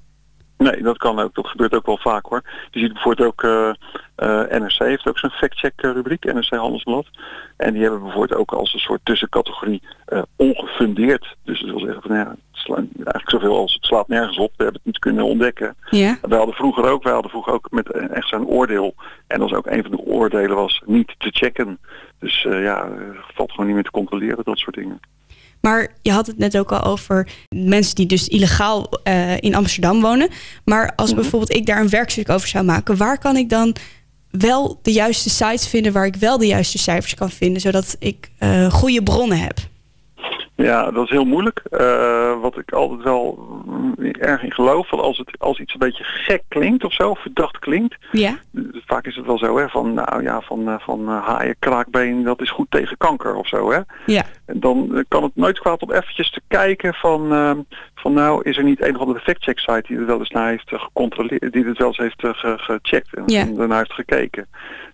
Nee, 0.65 0.83
dat 0.83 0.97
kan 0.97 1.19
ook. 1.19 1.35
Dat 1.35 1.47
gebeurt 1.47 1.75
ook 1.75 1.87
wel 1.87 1.99
vaak 1.99 2.27
hoor. 2.27 2.43
Je 2.71 2.81
ziet 2.81 2.93
bijvoorbeeld 2.93 3.29
ook, 3.29 3.43
uh, 3.43 3.73
uh, 4.17 4.61
NRC 4.61 4.79
heeft 4.79 5.09
ook 5.09 5.19
zo'n 5.19 5.31
fact-check 5.31 5.73
rubriek, 5.77 6.25
NRC 6.25 6.49
Handelsblad. 6.49 7.07
En 7.57 7.73
die 7.73 7.83
hebben 7.83 8.03
bijvoorbeeld 8.03 8.41
ook 8.41 8.53
als 8.53 8.75
een 8.75 8.81
soort 8.81 9.01
tussencategorie 9.03 9.83
uh, 10.09 10.23
ongefundeerd. 10.37 11.37
Dus 11.45 11.61
dat 11.61 11.71
wil 11.71 11.81
zeggen 11.81 12.03
van 12.03 12.17
ja, 12.17 12.29
het 12.29 12.39
slaat, 12.53 12.79
eigenlijk 12.79 13.31
zoveel 13.31 13.57
als 13.57 13.75
het 13.75 13.85
slaat 13.85 14.09
nergens 14.09 14.39
op. 14.39 14.53
We 14.57 14.63
hebben 14.63 14.81
het 14.85 14.93
niet 14.93 14.99
kunnen 14.99 15.25
ontdekken. 15.25 15.77
Ja. 15.91 16.19
We 16.23 16.35
hadden 16.35 16.55
vroeger 16.55 16.85
ook, 16.85 17.03
wij 17.03 17.13
hadden 17.13 17.31
vroeger 17.31 17.53
ook 17.53 17.71
met 17.71 17.91
echt 17.91 18.29
zo'n 18.29 18.47
oordeel. 18.47 18.95
En 19.27 19.39
dat 19.39 19.51
was 19.51 19.59
ook 19.59 19.67
een 19.67 19.83
van 19.83 19.91
de 19.91 20.05
oordelen 20.05 20.57
was 20.57 20.83
niet 20.87 21.15
te 21.19 21.29
checken. 21.31 21.79
Dus 22.19 22.43
ja, 22.43 22.89
valt 23.35 23.51
gewoon 23.51 23.67
niet 23.67 23.75
meer 23.75 23.85
te 23.85 23.91
controleren, 23.91 24.45
dat 24.45 24.59
soort 24.59 24.75
dingen. 24.75 25.01
Maar 25.65 25.89
je 26.03 26.13
had 26.13 26.27
het 26.27 26.39
net 26.39 26.59
ook 26.59 26.73
al 26.73 26.83
over 26.83 27.29
mensen 27.49 27.95
die 27.95 28.07
dus 28.07 28.29
illegaal 28.29 28.89
uh, 29.05 29.37
in 29.41 29.55
Amsterdam 29.55 30.01
wonen. 30.01 30.29
Maar 30.65 30.93
als 30.97 31.11
-hmm. 31.11 31.21
bijvoorbeeld 31.21 31.55
ik 31.55 31.67
daar 31.67 31.81
een 31.81 31.89
werkstuk 31.89 32.29
over 32.29 32.49
zou 32.49 32.65
maken, 32.65 32.97
waar 32.97 33.19
kan 33.19 33.37
ik 33.37 33.49
dan 33.49 33.77
wel 34.31 34.79
de 34.83 34.93
juiste 34.93 35.31
sites 35.31 35.67
vinden 35.67 35.93
waar 35.93 36.07
ik 36.07 36.17
wel 36.17 36.39
de 36.39 36.47
juiste 36.47 36.79
cijfers 36.79 37.15
kan 37.15 37.31
vinden, 37.31 37.61
zodat 37.61 37.97
ik 37.99 38.31
uh, 38.41 38.73
goede 38.73 39.03
bronnen 39.03 39.39
heb? 39.39 39.59
Ja, 40.57 40.91
dat 40.91 41.05
is 41.05 41.11
heel 41.11 41.25
moeilijk. 41.25 41.63
Uh, 41.71 42.41
wat 42.41 42.59
ik 42.59 42.73
altijd 42.73 43.03
wel 43.03 43.49
erg 44.13 44.43
in 44.43 44.53
geloof, 44.53 44.89
van 44.89 45.01
als, 45.01 45.19
het, 45.19 45.39
als 45.39 45.61
iets 45.61 45.73
een 45.73 45.79
beetje 45.79 46.05
gek 46.05 46.43
klinkt 46.49 46.85
of 46.85 46.93
zo, 46.93 47.15
verdacht 47.15 47.59
klinkt. 47.59 47.97
Ja. 48.13 48.39
Vaak 48.87 49.07
is 49.07 49.17
het 49.17 49.27
wel 49.27 49.39
zo, 49.39 49.59
hè, 49.59 49.69
van 49.69 49.95
nou 49.95 50.23
ja, 50.23 50.41
van, 50.41 50.81
van 50.81 51.09
haaien, 51.09 51.57
kraakbeen, 51.59 52.23
dat 52.23 52.41
is 52.41 52.51
goed 52.51 52.71
tegen 52.71 52.97
kanker 52.97 53.35
of 53.35 53.49
zo, 53.49 53.71
hè. 53.71 53.81
Ja. 54.07 54.25
En 54.47 54.61
dan 54.61 55.05
kan 55.09 55.23
het 55.23 55.37
nooit 55.37 55.59
kwaad 55.59 55.83
om 55.83 55.93
eventjes 55.93 56.31
te 56.31 56.41
kijken 56.49 56.95
van, 56.95 57.33
uh, 57.33 57.51
van 58.05 58.13
nou, 58.13 58.43
is 58.43 58.57
er 58.57 58.65
niet 58.65 58.83
een 58.83 58.95
of 58.95 59.01
andere 59.01 59.21
fact-check 59.21 59.59
site 59.59 59.85
die 59.87 59.97
er 59.99 60.07
wel 60.07 60.19
eens 60.19 60.31
naar 60.31 60.49
heeft 60.49 60.69
gecontroleerd, 60.69 61.53
die 61.53 61.65
het 61.65 61.79
wel 61.79 61.87
eens 61.87 61.97
heeft 61.97 62.21
ge 62.21 62.55
gecheckt 62.59 63.15
en, 63.15 63.23
Ja. 63.27 63.45
daarna 63.45 63.77
heeft 63.77 63.93
gekeken. 63.93 64.47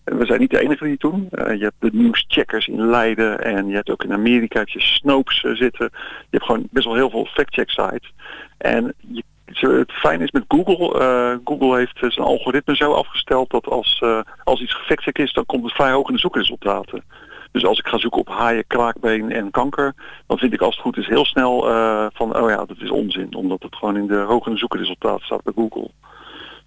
En 0.04 0.18
we 0.18 0.26
zijn 0.26 0.40
niet 0.40 0.50
de 0.50 0.60
enige 0.60 0.82
die 0.82 0.92
het 0.92 1.00
doen. 1.00 1.28
Uh, 1.32 1.54
je 1.54 1.62
hebt 1.62 1.74
de 1.78 1.90
nieuwscheckers 1.92 2.66
in 2.66 2.86
Leiden 2.86 3.44
en 3.44 3.68
je 3.68 3.74
hebt 3.74 3.90
ook 3.90 4.04
in 4.04 4.12
Amerika 4.12 4.58
heb 4.58 4.68
je 4.68 4.80
Snopes 4.80 5.42
uh, 5.42 5.54
zitten. 5.56 5.88
Je 5.92 6.26
hebt 6.30 6.44
gewoon 6.44 6.68
best 6.70 6.86
wel 6.86 6.94
heel 6.94 7.10
veel 7.10 7.24
fact-check 7.24 7.70
sites. 7.70 8.12
En 8.58 8.94
je, 9.12 9.22
het 9.54 9.92
fijn 9.92 10.20
is 10.20 10.30
met 10.30 10.44
Google, 10.48 11.00
uh, 11.00 11.38
Google 11.44 11.76
heeft 11.76 12.14
zijn 12.14 12.26
algoritme 12.26 12.76
zo 12.76 12.92
afgesteld 12.92 13.50
dat 13.50 13.66
als, 13.66 14.02
als 14.44 14.60
iets 14.60 14.74
gefactcheck 14.74 15.18
is, 15.18 15.32
dan 15.32 15.46
komt 15.46 15.64
het 15.64 15.72
vrij 15.72 15.90
hoog 15.90 16.08
in 16.08 16.14
de 16.14 16.20
zoekresultaten. 16.20 17.02
Dus 17.52 17.64
als 17.64 17.78
ik 17.78 17.86
ga 17.86 17.98
zoeken 17.98 18.20
op 18.20 18.28
haaien, 18.28 18.66
kraakbeen 18.66 19.32
en 19.32 19.50
kanker, 19.50 19.94
dan 20.26 20.38
vind 20.38 20.52
ik 20.52 20.60
als 20.60 20.74
het 20.74 20.84
goed 20.84 20.96
is 20.96 21.06
heel 21.06 21.24
snel 21.24 21.70
uh, 21.70 22.06
van, 22.12 22.36
oh 22.36 22.50
ja, 22.50 22.64
dat 22.64 22.76
is 22.80 22.90
onzin. 22.90 23.34
Omdat 23.34 23.62
het 23.62 23.76
gewoon 23.76 23.96
in 23.96 24.06
de 24.06 24.18
hoge 24.18 24.56
zoekresultaten 24.56 25.24
staat 25.24 25.42
bij 25.42 25.52
Google. 25.56 25.90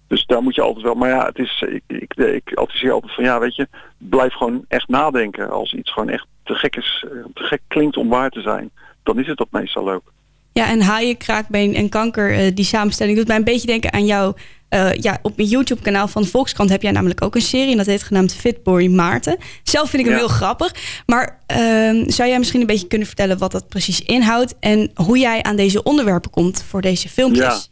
Dus 0.08 0.26
daar 0.26 0.42
moet 0.42 0.54
je 0.54 0.60
altijd 0.60 0.84
wel, 0.84 0.94
maar 0.94 1.08
ja, 1.08 1.26
het 1.26 1.38
is, 1.38 1.64
ik, 1.68 1.82
ik, 1.86 2.14
ik 2.14 2.54
adviseer 2.54 2.92
altijd 2.92 3.14
van, 3.14 3.24
ja, 3.24 3.40
weet 3.40 3.56
je, 3.56 3.68
blijf 3.98 4.32
gewoon 4.32 4.64
echt 4.68 4.88
nadenken. 4.88 5.50
Als 5.50 5.74
iets 5.74 5.92
gewoon 5.92 6.08
echt 6.08 6.26
te 6.42 6.54
gek 6.54 6.76
is, 6.76 7.04
te 7.34 7.42
gek 7.42 7.60
klinkt 7.68 7.96
om 7.96 8.08
waar 8.08 8.30
te 8.30 8.40
zijn, 8.40 8.70
dan 9.02 9.18
is 9.18 9.26
het 9.26 9.36
dat 9.36 9.48
meestal 9.50 9.90
ook. 9.90 10.12
Ja, 10.52 10.68
en 10.68 10.80
haaien, 10.80 11.16
kraakbeen 11.16 11.74
en 11.74 11.88
kanker, 11.88 12.30
uh, 12.30 12.54
die 12.54 12.64
samenstelling 12.64 13.16
doet 13.16 13.26
mij 13.26 13.36
een 13.36 13.44
beetje 13.44 13.66
denken 13.66 13.92
aan 13.92 14.06
jou. 14.06 14.34
Uh, 14.74 14.92
ja, 14.92 15.18
op 15.22 15.36
mijn 15.36 15.48
YouTube-kanaal 15.48 16.08
van 16.08 16.24
Volkskrant 16.24 16.70
heb 16.70 16.82
jij 16.82 16.90
namelijk 16.90 17.22
ook 17.22 17.34
een 17.34 17.40
serie. 17.40 17.70
En 17.70 17.76
dat 17.76 17.86
heet 17.86 18.02
genaamd 18.02 18.34
Fitboy 18.34 18.86
Maarten. 18.86 19.36
Zelf 19.62 19.90
vind 19.90 20.02
ik 20.02 20.08
hem 20.08 20.18
ja. 20.18 20.24
heel 20.24 20.34
grappig. 20.34 21.02
Maar 21.06 21.38
uh, 21.50 22.04
zou 22.06 22.28
jij 22.28 22.38
misschien 22.38 22.60
een 22.60 22.66
beetje 22.66 22.86
kunnen 22.86 23.06
vertellen 23.06 23.38
wat 23.38 23.52
dat 23.52 23.68
precies 23.68 24.00
inhoudt? 24.00 24.58
En 24.60 24.90
hoe 24.94 25.18
jij 25.18 25.42
aan 25.42 25.56
deze 25.56 25.82
onderwerpen 25.82 26.30
komt 26.30 26.62
voor 26.62 26.80
deze 26.80 27.08
filmpjes? 27.08 27.70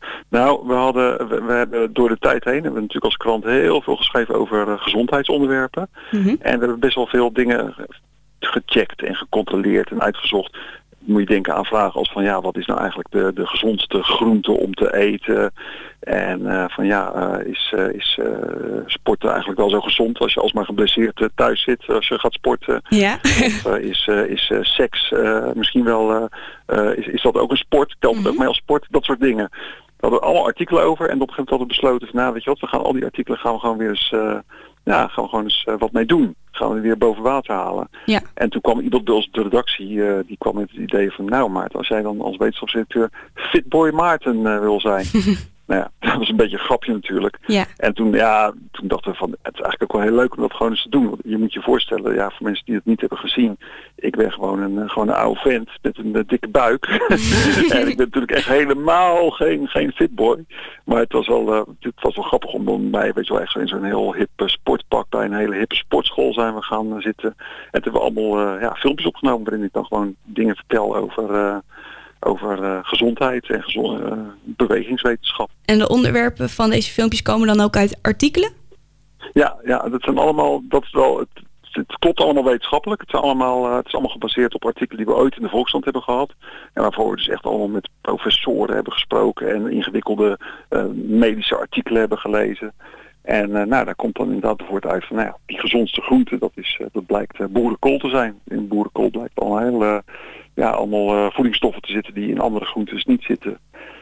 Ja. 0.00 0.08
Nou, 0.28 0.66
we, 0.66 0.72
hadden, 0.72 1.28
we, 1.28 1.42
we, 1.42 1.52
hebben 1.52 1.92
door 1.92 2.08
de 2.08 2.18
tijd 2.18 2.44
heen, 2.44 2.52
hebben 2.52 2.72
we 2.72 2.80
natuurlijk 2.80 3.04
als 3.04 3.16
krant 3.16 3.44
heel 3.44 3.82
veel 3.82 3.96
geschreven 3.96 4.34
over 4.34 4.68
uh, 4.68 4.74
gezondheidsonderwerpen. 4.76 5.88
Mhm. 6.10 6.20
Mm 6.20 6.28
-hmm. 6.28 6.36
En 6.40 6.58
we 6.58 6.64
hebben 6.64 6.80
best 6.80 6.94
wel 6.94 7.06
veel 7.06 7.32
dingen 7.32 7.74
gecheckt 8.40 9.02
en 9.02 9.14
gecontroleerd 9.14 9.90
en 9.90 10.02
uitgezocht 10.02 10.56
moet 11.06 11.20
je 11.20 11.26
denken 11.26 11.54
aan 11.54 11.64
vragen 11.64 12.00
als 12.00 12.12
van 12.12 12.24
ja, 12.24 12.40
wat 12.40 12.56
is 12.56 12.66
nou 12.66 12.78
eigenlijk 12.80 13.10
de, 13.10 13.30
de 13.34 13.46
gezondste 13.46 14.02
groente 14.02 14.52
om 14.52 14.74
te 14.74 14.94
eten? 14.94 15.52
En 16.00 16.40
uh, 16.40 16.64
van 16.68 16.86
ja, 16.86 17.12
uh, 17.16 17.46
is, 17.46 17.72
uh, 17.76 17.92
is 17.92 18.18
sporten 18.86 19.28
eigenlijk 19.28 19.58
wel 19.58 19.70
zo 19.70 19.80
gezond 19.80 20.18
als 20.18 20.34
je 20.34 20.40
alsmaar 20.40 20.64
geblesseerd 20.64 21.28
thuis 21.34 21.62
zit 21.62 21.88
als 21.88 22.08
je 22.08 22.18
gaat 22.18 22.32
sporten? 22.32 22.82
Ja. 22.88 23.18
Of 23.22 23.76
is, 23.76 24.06
is 24.28 24.52
seks 24.60 25.12
misschien 25.54 25.84
wel, 25.84 26.28
is, 26.96 27.06
is 27.06 27.22
dat 27.22 27.36
ook 27.36 27.50
een 27.50 27.56
sport? 27.56 27.96
Telt 27.98 28.14
het 28.14 28.22
mm 28.22 28.28
-hmm. 28.28 28.32
ook 28.32 28.38
mee 28.38 28.48
als 28.48 28.56
sport? 28.56 28.86
Dat 28.90 29.04
soort 29.04 29.20
dingen. 29.20 29.50
We 29.96 30.06
hadden 30.06 30.20
allemaal 30.20 30.44
artikelen 30.44 30.82
over 30.82 31.08
en 31.08 31.20
op 31.20 31.28
een 31.28 31.34
gegeven 31.34 31.44
moment 31.44 31.48
hadden 31.48 31.68
we 31.68 31.74
besloten 31.74 32.08
van 32.08 32.20
nou 32.20 32.32
weet 32.32 32.44
je 32.44 32.50
wat, 32.50 32.60
we 32.60 32.66
gaan 32.66 32.82
al 32.82 32.92
die 32.92 33.04
artikelen 33.04 33.38
gaan 33.38 33.52
we 33.52 33.58
gewoon 33.58 33.76
weer 33.76 33.88
eens, 33.88 34.08
ja, 34.84 35.08
gaan 35.08 35.24
we 35.24 35.30
gewoon 35.30 35.44
eens 35.44 35.66
wat 35.78 35.92
mee 35.92 36.06
doen 36.06 36.34
gaan 36.56 36.74
we 36.74 36.80
weer 36.80 36.98
boven 36.98 37.22
water 37.22 37.54
halen. 37.54 37.88
Ja. 38.04 38.20
En 38.34 38.50
toen 38.50 38.60
kwam 38.60 38.80
iemand 38.80 39.04
bij 39.04 39.14
ons 39.14 39.28
de 39.30 39.42
redactie, 39.42 39.88
uh, 39.88 40.18
die 40.26 40.36
kwam 40.38 40.54
met 40.54 40.70
het 40.70 40.80
idee 40.80 41.12
van, 41.12 41.24
nou 41.24 41.50
Maarten, 41.50 41.78
als 41.78 41.88
jij 41.88 42.02
dan 42.02 42.20
als 42.20 42.36
wetenschapsredacteur 42.36 43.10
Fitboy 43.34 43.90
Maarten 43.90 44.60
wil 44.60 44.80
zijn, 44.80 45.06
nou 45.66 45.80
ja, 45.80 45.90
dat 46.08 46.18
was 46.18 46.28
een 46.28 46.36
beetje 46.36 46.58
een 46.58 46.64
grapje 46.64 46.92
natuurlijk. 46.92 47.38
Ja. 47.46 47.64
En 47.76 47.94
toen, 47.94 48.12
ja, 48.12 48.52
toen 48.70 48.88
dachten 48.88 49.10
we 49.10 49.16
van, 49.16 49.30
het 49.30 49.54
is 49.54 49.60
eigenlijk 49.60 49.82
ook 49.82 49.92
wel 49.92 50.08
heel 50.08 50.18
leuk 50.20 50.36
om 50.36 50.42
dat 50.42 50.52
gewoon 50.52 50.72
eens 50.72 50.82
te 50.82 50.88
doen. 50.88 51.08
Want 51.08 51.20
je 51.24 51.38
moet 51.38 51.52
je 51.52 51.60
voorstellen, 51.60 52.14
ja, 52.14 52.30
voor 52.30 52.46
mensen 52.46 52.64
die 52.64 52.74
het 52.74 52.84
niet 52.84 53.00
hebben 53.00 53.18
gezien, 53.18 53.58
ik 53.94 54.16
ben 54.16 54.32
gewoon 54.32 54.60
een, 54.60 54.78
eh, 54.78 54.88
gewoon 54.90 55.08
een 55.08 55.14
oude 55.14 55.40
vent 55.40 55.70
met 55.82 55.98
een 55.98 56.14
eh, 56.14 56.22
dikke 56.26 56.48
buik. 56.48 56.86
en 57.80 57.88
ik 57.88 57.96
ben 57.96 58.06
natuurlijk 58.06 58.32
echt 58.32 58.48
helemaal 58.48 59.30
geen, 59.30 59.68
geen 59.68 59.92
fitboy. 59.92 60.44
Maar 60.84 60.98
het 60.98 61.12
was 61.12 61.26
wel, 61.26 61.54
eh, 61.54 61.62
het 61.80 62.02
was 62.02 62.14
wel 62.14 62.24
grappig 62.24 62.52
om 62.52 62.64
dan 62.64 62.90
bij, 62.90 63.12
weet 63.12 63.26
je 63.26 63.32
wel, 63.32 63.42
echt 63.42 63.52
zo 63.52 63.58
in 63.58 63.68
zo'n 63.68 63.84
heel 63.84 64.14
hip 64.14 64.28
sportpak 64.36 65.08
bij 65.08 65.24
een 65.24 65.34
hele 65.34 65.56
hippe 65.56 65.74
sportschool 65.74 66.32
zijn 66.32 66.54
we 66.54 66.62
gaan 66.62 67.00
zitten. 67.00 67.34
En 67.70 67.82
toen 67.82 67.92
hebben 67.92 67.92
we 67.92 67.98
allemaal 67.98 68.60
ja, 68.60 68.74
filmpjes 68.74 69.06
opgenomen 69.06 69.44
waarin 69.44 69.64
ik 69.64 69.72
dan 69.72 69.84
gewoon 69.84 70.14
dingen 70.24 70.56
vertel 70.56 70.96
over, 70.96 71.62
over 72.20 72.62
eh, 72.62 72.78
gezondheid 72.82 73.50
en 73.50 73.62
gezond, 73.62 74.00
eh, 74.00 74.12
bewegingswetenschap. 74.42 75.50
En 75.64 75.78
de 75.78 75.88
onderwerpen 75.88 76.48
van 76.48 76.70
deze 76.70 76.92
filmpjes 76.92 77.22
komen 77.22 77.46
dan 77.46 77.60
ook 77.60 77.76
uit 77.76 77.98
artikelen? 78.02 78.50
Ja, 79.32 79.56
ja, 79.64 79.88
dat 79.88 80.02
zijn 80.02 80.18
allemaal, 80.18 80.62
dat 80.68 80.82
is 80.82 80.92
wel, 80.92 81.18
het, 81.18 81.28
het 81.70 81.98
klopt 81.98 82.20
allemaal 82.20 82.44
wetenschappelijk. 82.44 83.00
Het, 83.00 83.10
zijn 83.10 83.22
allemaal, 83.22 83.66
eh, 83.66 83.76
het 83.76 83.86
is 83.86 83.92
allemaal 83.92 84.10
gebaseerd 84.10 84.54
op 84.54 84.64
artikelen 84.64 85.04
die 85.04 85.14
we 85.14 85.20
ooit 85.20 85.36
in 85.36 85.42
de 85.42 85.48
Volkskrant 85.48 85.84
hebben 85.84 86.02
gehad. 86.02 86.34
En 86.72 86.82
waarvoor 86.82 87.10
we 87.10 87.16
dus 87.16 87.28
echt 87.28 87.44
allemaal 87.44 87.68
met 87.68 87.88
professoren 88.00 88.74
hebben 88.74 88.92
gesproken 88.92 89.54
en 89.54 89.70
ingewikkelde 89.70 90.38
medische 90.94 91.56
artikelen 91.56 92.00
hebben 92.00 92.18
gelezen. 92.18 92.72
En 93.26 93.56
eh, 93.56 93.66
nou, 93.66 93.84
daar 93.84 93.94
komt 93.94 94.16
dan 94.16 94.26
inderdaad 94.26 94.66
voort 94.68 94.86
uit 94.86 95.04
van, 95.04 95.16
nou 95.16 95.28
ja, 95.28 95.36
die 95.46 95.58
gezondste 95.58 96.00
groente, 96.00 96.38
dat, 96.38 96.52
is, 96.54 96.78
eh, 96.80 96.86
dat 96.92 97.06
blijkt 97.06 97.40
eh, 97.40 97.46
boerenkool 97.46 97.98
te 97.98 98.08
zijn. 98.08 98.40
In 98.44 98.68
boerenkool 98.68 99.10
blijkt 99.10 99.40
al 99.40 99.58
heel, 99.58 100.02
ja, 100.54 100.70
allemaal 100.70 101.30
voedingsstoffen 101.30 101.82
te 101.82 101.92
zitten 101.92 102.14
die 102.14 102.30
in 102.30 102.40
andere 102.40 102.64
groentes 102.64 103.04
niet 103.04 103.22
zitten. 103.22 103.58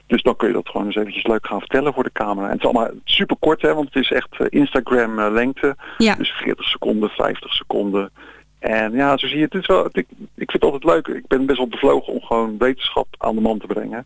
Dus 0.07 0.23
dan 0.23 0.37
kun 0.37 0.49
je 0.49 0.55
dat 0.55 0.69
gewoon 0.69 0.87
eens 0.87 0.97
eventjes 0.97 1.27
leuk 1.27 1.47
gaan 1.47 1.59
vertellen 1.59 1.95
voor 1.95 2.03
de 2.03 2.13
camera. 2.13 2.47
En 2.47 2.53
het 2.53 2.61
is 2.61 2.65
allemaal 2.65 2.91
super 3.05 3.37
kort, 3.39 3.63
hè, 3.63 3.75
want 3.75 3.95
het 3.95 4.03
is 4.03 4.11
echt 4.11 4.49
Instagram 4.49 5.21
lengte. 5.21 5.77
Ja. 5.99 6.15
Dus 6.15 6.31
40 6.31 6.65
seconden, 6.65 7.09
50 7.09 7.55
seconden. 7.55 8.11
En 8.59 8.93
ja, 8.93 9.17
zo 9.17 9.27
zie 9.27 9.39
je, 9.39 9.45
het 9.45 9.55
is 9.55 9.67
wel, 9.67 9.87
ik, 9.87 10.07
ik 10.35 10.51
vind 10.51 10.53
het 10.53 10.63
altijd 10.63 10.85
leuk. 10.85 11.09
Ik 11.09 11.27
ben 11.27 11.47
best 11.47 11.59
wel 11.59 11.69
bevlogen 11.69 12.13
om 12.13 12.21
gewoon 12.21 12.59
wetenschap 12.59 13.07
aan 13.19 13.35
de 13.35 13.41
man 13.41 13.59
te 13.59 13.67
brengen. 13.67 14.05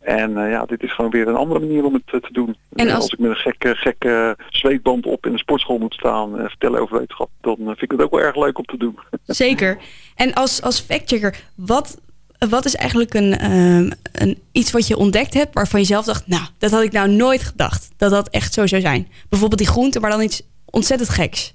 En 0.00 0.36
eh, 0.44 0.50
ja, 0.50 0.64
dit 0.64 0.82
is 0.82 0.94
gewoon 0.94 1.10
weer 1.10 1.28
een 1.28 1.34
andere 1.36 1.60
manier 1.60 1.84
om 1.84 1.94
het 1.94 2.02
eh, 2.06 2.20
te 2.20 2.32
doen. 2.32 2.56
En 2.72 2.88
Eh, 2.88 2.94
als- 2.94 3.12
ik 3.12 3.18
met 3.18 3.30
een 3.30 3.36
gekke, 3.36 3.74
gekke 3.74 4.36
zweetband 4.48 5.06
op 5.06 5.26
in 5.26 5.32
de 5.32 5.38
sportschool 5.38 5.78
moet 5.78 5.94
staan 5.94 6.38
en 6.38 6.48
vertellen 6.48 6.80
over 6.80 6.98
wetenschap, 6.98 7.30
dan 7.40 7.56
vind 7.56 7.82
ik 7.82 7.90
het 7.90 8.02
ook 8.02 8.10
wel 8.10 8.20
erg 8.20 8.36
leuk 8.36 8.58
om 8.58 8.64
te 8.64 8.76
doen. 8.76 8.98
Zeker. 9.26 9.78
En 10.14 10.34
als, 10.34 10.62
als 10.62 10.80
factchecker, 10.80 11.40
wat, 11.54 12.00
wat 12.48 12.64
is 12.64 12.74
eigenlijk 12.74 13.14
een, 13.14 13.38
ehm, 13.38 13.90
een, 14.12 14.38
iets 14.52 14.70
wat 14.72 14.86
je 14.86 14.96
ontdekt 14.96 15.34
hebt 15.34 15.54
waarvan 15.54 15.80
je 15.80 15.86
zelf 15.86 16.04
dacht, 16.04 16.26
nou, 16.26 16.42
dat 16.58 16.70
had 16.70 16.82
ik 16.82 16.92
nou 16.92 17.08
nooit 17.10 17.42
gedacht. 17.42 17.90
Dat 17.96 18.10
dat 18.10 18.28
echt 18.28 18.52
zo 18.54 18.66
zou 18.66 18.80
zijn. 18.82 19.08
Bijvoorbeeld 19.28 19.60
die 19.60 19.70
groente, 19.70 20.00
maar 20.00 20.10
dan 20.10 20.22
iets 20.22 20.42
ontzettend 20.64 21.08
geks. 21.10 21.54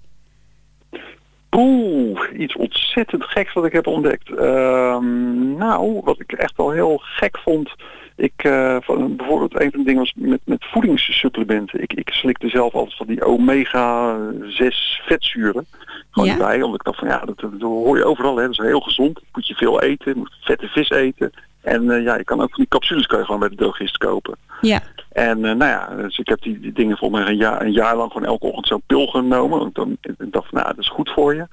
Oeh, 1.55 2.19
iets 2.39 2.55
ontzettend 2.55 3.23
geks 3.23 3.53
wat 3.53 3.65
ik 3.65 3.71
heb 3.71 3.87
ontdekt. 3.87 4.29
Ehm, 4.35 5.55
nou, 5.57 6.01
wat 6.03 6.19
ik 6.19 6.31
echt 6.31 6.57
wel 6.57 6.71
heel 6.71 6.97
gek 7.03 7.37
vond. 7.37 7.69
Ik, 8.15 8.43
eh, 8.43 8.77
van, 8.81 9.15
bijvoorbeeld 9.15 9.59
een 9.59 9.71
van 9.71 9.79
de 9.79 9.85
dingen 9.85 9.99
was 9.99 10.13
met, 10.15 10.41
met 10.43 10.65
voedingssupplementen. 10.65 11.81
Ik, 11.81 11.93
ik 11.93 12.09
slikte 12.09 12.49
zelf 12.49 12.73
altijd 12.73 12.97
van 12.97 13.07
die 13.07 13.23
omega 13.23 14.17
6 14.41 15.01
vetzuren. 15.05 15.65
Gewoon 16.11 16.29
Ja. 16.29 16.37
bij, 16.37 16.61
omdat 16.61 16.79
ik 16.79 16.83
dacht 16.85 16.99
van 16.99 17.07
ja, 17.07 17.19
dat, 17.25 17.39
dat 17.39 17.61
hoor 17.61 17.97
je 17.97 18.05
overal. 18.05 18.35
Hè. 18.35 18.41
Dat 18.41 18.51
is 18.51 18.57
heel 18.57 18.79
gezond. 18.79 19.19
Moet 19.33 19.47
je 19.47 19.53
veel 19.53 19.81
eten, 19.81 20.17
moet 20.17 20.35
vette 20.41 20.67
vis 20.67 20.89
eten. 20.89 21.31
En 21.61 21.91
eh, 21.91 22.03
ja, 22.03 22.17
je 22.17 22.23
kan 22.23 22.41
ook 22.41 22.49
van 22.49 22.59
die 22.59 22.67
capsules 22.67 23.05
kan 23.05 23.19
je 23.19 23.25
gewoon 23.25 23.39
bij 23.39 23.49
de 23.49 23.55
drogist 23.55 23.97
kopen. 23.97 24.35
Ja. 24.61 24.81
En 25.11 25.45
eh, 25.45 25.55
nou 25.55 25.71
ja, 25.71 25.95
dus 25.95 26.17
ik 26.17 26.27
heb 26.27 26.41
die, 26.41 26.59
die 26.59 26.73
dingen 26.73 26.97
voor 26.97 27.11
mij 27.11 27.27
een 27.27 27.35
jaar, 27.35 27.61
een 27.61 27.71
jaar 27.71 27.95
lang 27.95 28.11
gewoon 28.11 28.27
elke 28.27 28.45
ochtend 28.45 28.67
zo'n 28.67 28.83
pil 28.87 29.07
genomen. 29.07 29.59
Want 29.59 29.75
dan 29.75 29.97
ik 30.01 30.31
dacht 30.31 30.49
van, 30.49 30.59
nou, 30.59 30.67
dat 30.67 30.77
is 30.77 30.89
goed 30.89 31.09
voor 31.09 31.35
je. 31.35 31.47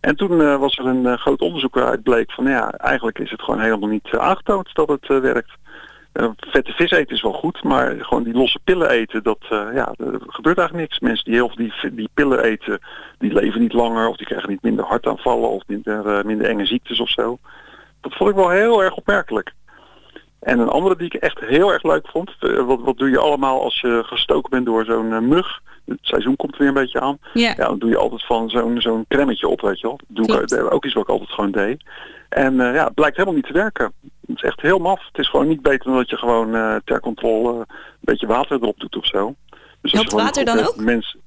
En 0.00 0.16
toen 0.16 0.58
was 0.58 0.78
er 0.78 0.86
een 0.86 1.18
groot 1.18 1.40
onderzoek 1.40 1.74
waaruit 1.74 2.02
bleek 2.02 2.32
van, 2.32 2.44
ja, 2.44 2.70
eigenlijk 2.70 3.18
is 3.18 3.30
het 3.30 3.42
gewoon 3.42 3.60
helemaal 3.60 3.88
niet 3.88 4.08
aangetoond 4.10 4.70
dat 4.72 4.88
het 4.88 5.06
werkt. 5.06 5.52
Eh, 6.14 6.28
vette 6.36 6.72
vis 6.72 6.90
eten 6.90 7.14
is 7.16 7.22
wel 7.22 7.32
goed, 7.32 7.62
maar 7.62 7.96
gewoon 7.98 8.22
die 8.22 8.34
losse 8.34 8.58
pillen 8.64 8.90
eten, 8.90 9.22
dat, 9.22 9.38
eh, 9.48 9.68
ja, 9.74 9.94
er 9.96 10.20
gebeurt 10.26 10.58
eigenlijk 10.58 10.88
niks. 10.88 10.98
Mensen 10.98 11.24
die 11.24 11.34
heel 11.34 11.48
veel 11.48 11.56
die, 11.56 11.94
die 11.94 12.08
pillen 12.14 12.42
eten, 12.42 12.78
die 13.18 13.32
leven 13.32 13.60
niet 13.60 13.72
langer 13.72 14.08
of 14.08 14.16
die 14.16 14.26
krijgen 14.26 14.50
niet 14.50 14.62
minder 14.62 14.84
hartaanvallen 14.84 15.50
of 15.50 15.62
minder, 15.66 16.06
eh, 16.06 16.24
minder 16.24 16.46
enge 16.46 16.66
ziektes 16.66 17.00
of 17.00 17.08
zo. 17.08 17.38
Dat 18.00 18.14
vond 18.14 18.30
ik 18.30 18.36
wel 18.36 18.50
heel 18.50 18.82
erg 18.82 18.94
opmerkelijk. 18.94 19.52
En 20.40 20.58
een 20.58 20.68
andere 20.68 20.96
die 20.96 21.06
ik 21.06 21.14
echt 21.14 21.40
heel 21.40 21.72
erg 21.72 21.82
leuk 21.82 22.08
vond. 22.08 22.30
wat, 22.66 22.80
wat 22.80 22.98
doe 22.98 23.10
je 23.10 23.18
allemaal 23.18 23.62
als 23.62 23.80
je 23.80 24.02
gestoken 24.06 24.50
bent 24.50 24.66
door 24.66 24.84
zo'n 24.84 25.28
mug? 25.28 25.60
Het 25.84 25.98
seizoen 26.00 26.36
komt 26.36 26.52
er 26.52 26.58
weer 26.58 26.68
een 26.68 26.74
beetje 26.74 27.00
aan. 27.00 27.18
Ja. 27.32 27.54
Ja, 27.56 27.66
dan 27.66 27.78
doe 27.78 27.90
je 27.90 27.96
altijd 27.96 28.26
van 28.26 28.50
zo'n 28.50 28.80
zo'n 28.80 29.04
cremmetje 29.08 29.48
op, 29.48 29.60
weet 29.60 29.80
je 29.80 29.86
wel. 29.86 29.98
Doe 30.06 30.24
ik 30.24 30.72
ook 30.72 30.84
iets 30.84 30.94
wat 30.94 31.02
ik 31.02 31.08
altijd 31.08 31.30
gewoon 31.30 31.50
deed. 31.50 31.82
En 32.28 32.54
ja, 32.54 32.84
het 32.84 32.94
blijkt 32.94 33.16
helemaal 33.16 33.36
niet 33.36 33.46
te 33.46 33.52
werken. 33.52 33.92
Het 34.26 34.36
is 34.36 34.42
echt 34.42 34.60
heel 34.60 34.78
maf. 34.78 35.06
Het 35.06 35.18
is 35.18 35.28
gewoon 35.28 35.48
niet 35.48 35.62
beter 35.62 35.84
dan 35.84 35.96
dat 35.96 36.10
je 36.10 36.16
gewoon 36.16 36.54
eh, 36.54 36.76
ter 36.84 37.00
controle 37.00 37.58
een 37.58 37.66
beetje 38.00 38.26
water 38.26 38.56
erop 38.62 38.80
doet 38.80 38.96
of 38.96 39.06
zo. 39.06 39.34
Dus 39.80 39.92
Helpt 39.92 40.08
gewoon 40.10 40.24
water 40.24 40.44
dan 40.44 40.56
hebt 40.56 40.76
Mensen, 40.80 41.20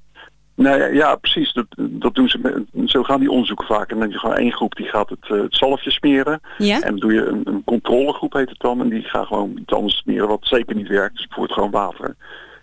nou 0.55 0.93
ja, 0.93 1.15
precies. 1.15 1.53
Dat, 1.53 1.65
dat 1.77 2.15
doen 2.15 2.29
ze. 2.29 2.37
met- 2.39 2.89
Zo 2.89 3.03
gaan 3.03 3.19
die 3.19 3.31
onderzoeken 3.31 3.65
vaak. 3.67 3.89
En 3.89 3.93
dan 3.95 4.01
heb 4.01 4.11
je 4.11 4.19
gewoon 4.19 4.35
één 4.35 4.51
groep 4.53 4.75
die 4.75 4.87
gaat 4.87 5.09
het, 5.09 5.27
het 5.27 5.55
zalfje 5.55 5.91
smeren. 5.91 6.39
Ja. 6.57 6.75
En 6.81 6.89
dan 6.89 6.99
doe 6.99 7.13
je 7.13 7.25
een, 7.25 7.41
een 7.43 7.63
controlegroep 7.65 8.33
heet 8.33 8.49
het 8.49 8.59
dan. 8.59 8.81
En 8.81 8.89
die 8.89 9.01
gaan 9.03 9.25
gewoon 9.25 9.57
iets 9.57 9.73
anders 9.73 9.97
smeren 9.97 10.27
wat 10.27 10.39
zeker 10.41 10.75
niet 10.75 10.87
werkt. 10.87 11.15
Dus 11.15 11.27
bijvoorbeeld 11.27 11.53
gewoon 11.59 11.71
water. 11.71 12.15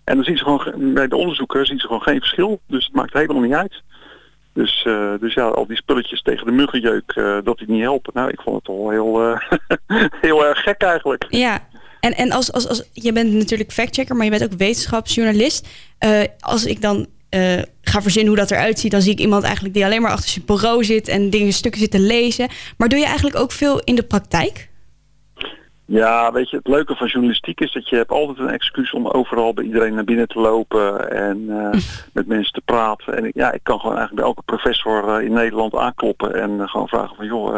En 0.05 0.15
dan 0.15 0.25
zien 0.25 0.37
ze 0.37 0.45
gewoon, 0.45 0.61
ge- 0.61 0.93
bij 0.95 1.09
de 1.09 1.17
onderzoeken 1.17 1.67
zien 1.67 1.79
ze 1.79 1.87
gewoon 1.87 2.03
geen 2.03 2.19
verschil. 2.21 2.61
Dus 2.67 2.85
het 2.85 2.95
maakt 2.95 3.13
helemaal 3.13 3.43
niet 3.43 3.53
uit. 3.55 3.83
Dus, 4.55 4.85
eh, 4.87 5.13
dus 5.21 5.35
ja, 5.35 5.47
al 5.47 5.67
die 5.67 5.77
spulletjes 5.77 6.23
tegen 6.23 6.47
de 6.47 6.53
muggenjeuk, 6.53 7.13
eh, 7.15 7.39
dat 7.45 7.59
die 7.59 7.71
niet 7.71 7.83
helpen. 7.83 8.13
Nou, 8.15 8.29
ik 8.29 8.41
vond 8.41 8.57
het 8.57 8.69
al 8.69 8.91
heel, 8.91 9.23
eh, 9.23 9.41
heel 10.27 10.47
erg 10.47 10.63
gek 10.63 10.83
eigenlijk. 10.83 11.27
Ja. 11.29 11.69
En, 12.01 12.15
en 12.15 12.33
als, 12.33 12.53
als, 12.53 12.69
als, 12.69 12.83
je 12.93 13.13
bent 13.13 13.33
natuurlijk 13.33 13.73
factchecker, 13.73 14.17
maar 14.17 14.25
je 14.25 14.31
bent 14.31 14.45
ook 14.45 14.59
wetenschapsjournalist. 14.59 15.69
Als 16.41 16.67
ik 16.67 16.81
dan 16.81 17.07
ga 17.83 18.03
verzinnen 18.03 18.33
hoe 18.33 18.41
dat 18.41 18.51
eruit 18.51 18.79
ziet, 18.79 18.91
dan 18.91 19.03
zie 19.03 19.13
ik 19.13 19.19
iemand 19.19 19.43
eigenlijk 19.43 19.75
die 19.75 19.85
alleen 19.85 20.03
maar 20.03 20.11
achter 20.11 20.31
zijn 20.31 20.45
bureau 20.45 20.85
zit 20.85 21.09
en 21.09 21.31
dingen 21.31 21.53
stukken 21.53 21.81
zit 21.81 21.91
te 21.91 22.01
lezen. 22.01 22.49
Maar 22.77 22.89
doe 22.89 22.99
je 22.99 23.05
eigenlijk 23.05 23.37
ook 23.37 23.53
veel 23.53 23.81
in 23.81 23.95
de 23.95 24.03
praktijk? 24.03 24.69
Ja, 25.87 26.33
weet 26.33 26.51
je, 26.51 26.57
het 26.57 26.67
leuke 26.69 26.97
van 26.97 27.07
journalistiek 27.07 27.61
is 27.61 27.73
dat 27.73 27.89
je 27.89 27.97
hebt 27.97 28.11
altijd 28.11 28.39
een 28.39 28.51
excuus 28.51 28.93
om 28.93 29.07
overal 29.07 29.55
bij 29.55 29.65
iedereen 29.65 29.95
naar 29.95 30.05
binnen 30.05 30.29
te 30.29 30.41
lopen 30.41 31.11
en 31.11 31.47
eh, 31.49 31.81
met 32.13 32.27
mensen 32.27 32.53
te 32.53 32.63
praten. 32.65 33.17
En 33.17 33.25
ik, 33.25 33.35
ja, 33.35 33.53
ik 33.53 33.61
kan 33.63 33.81
gewoon 33.81 33.97
eigenlijk 33.97 34.21
bij 34.21 34.35
elke 34.35 34.43
professor 34.45 35.09
eh, 35.09 35.25
in 35.25 35.33
Nederland 35.33 35.75
aankloppen 35.75 36.35
en 36.35 36.61
eh, 36.61 36.69
gewoon 36.69 36.89
vragen 36.89 37.17
van 37.17 37.27
joh, 37.27 37.53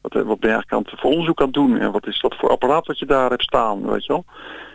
wat, 0.00 0.12
wat 0.12 0.40
ben 0.40 0.50
je 0.50 0.54
eigenlijk 0.54 0.72
aan 0.72 0.82
het, 0.82 1.00
voor 1.00 1.10
onderzoek 1.10 1.38
aan 1.38 1.46
het 1.46 1.54
doen 1.54 1.78
en 1.78 1.92
wat 1.92 2.06
is 2.06 2.20
dat 2.20 2.34
voor 2.38 2.50
apparaat 2.50 2.86
wat 2.86 2.98
je 2.98 3.06
daar 3.06 3.30
hebt 3.30 3.42
staan, 3.42 3.86
weet 3.86 4.04
je 4.04 4.12
wel. 4.12 4.24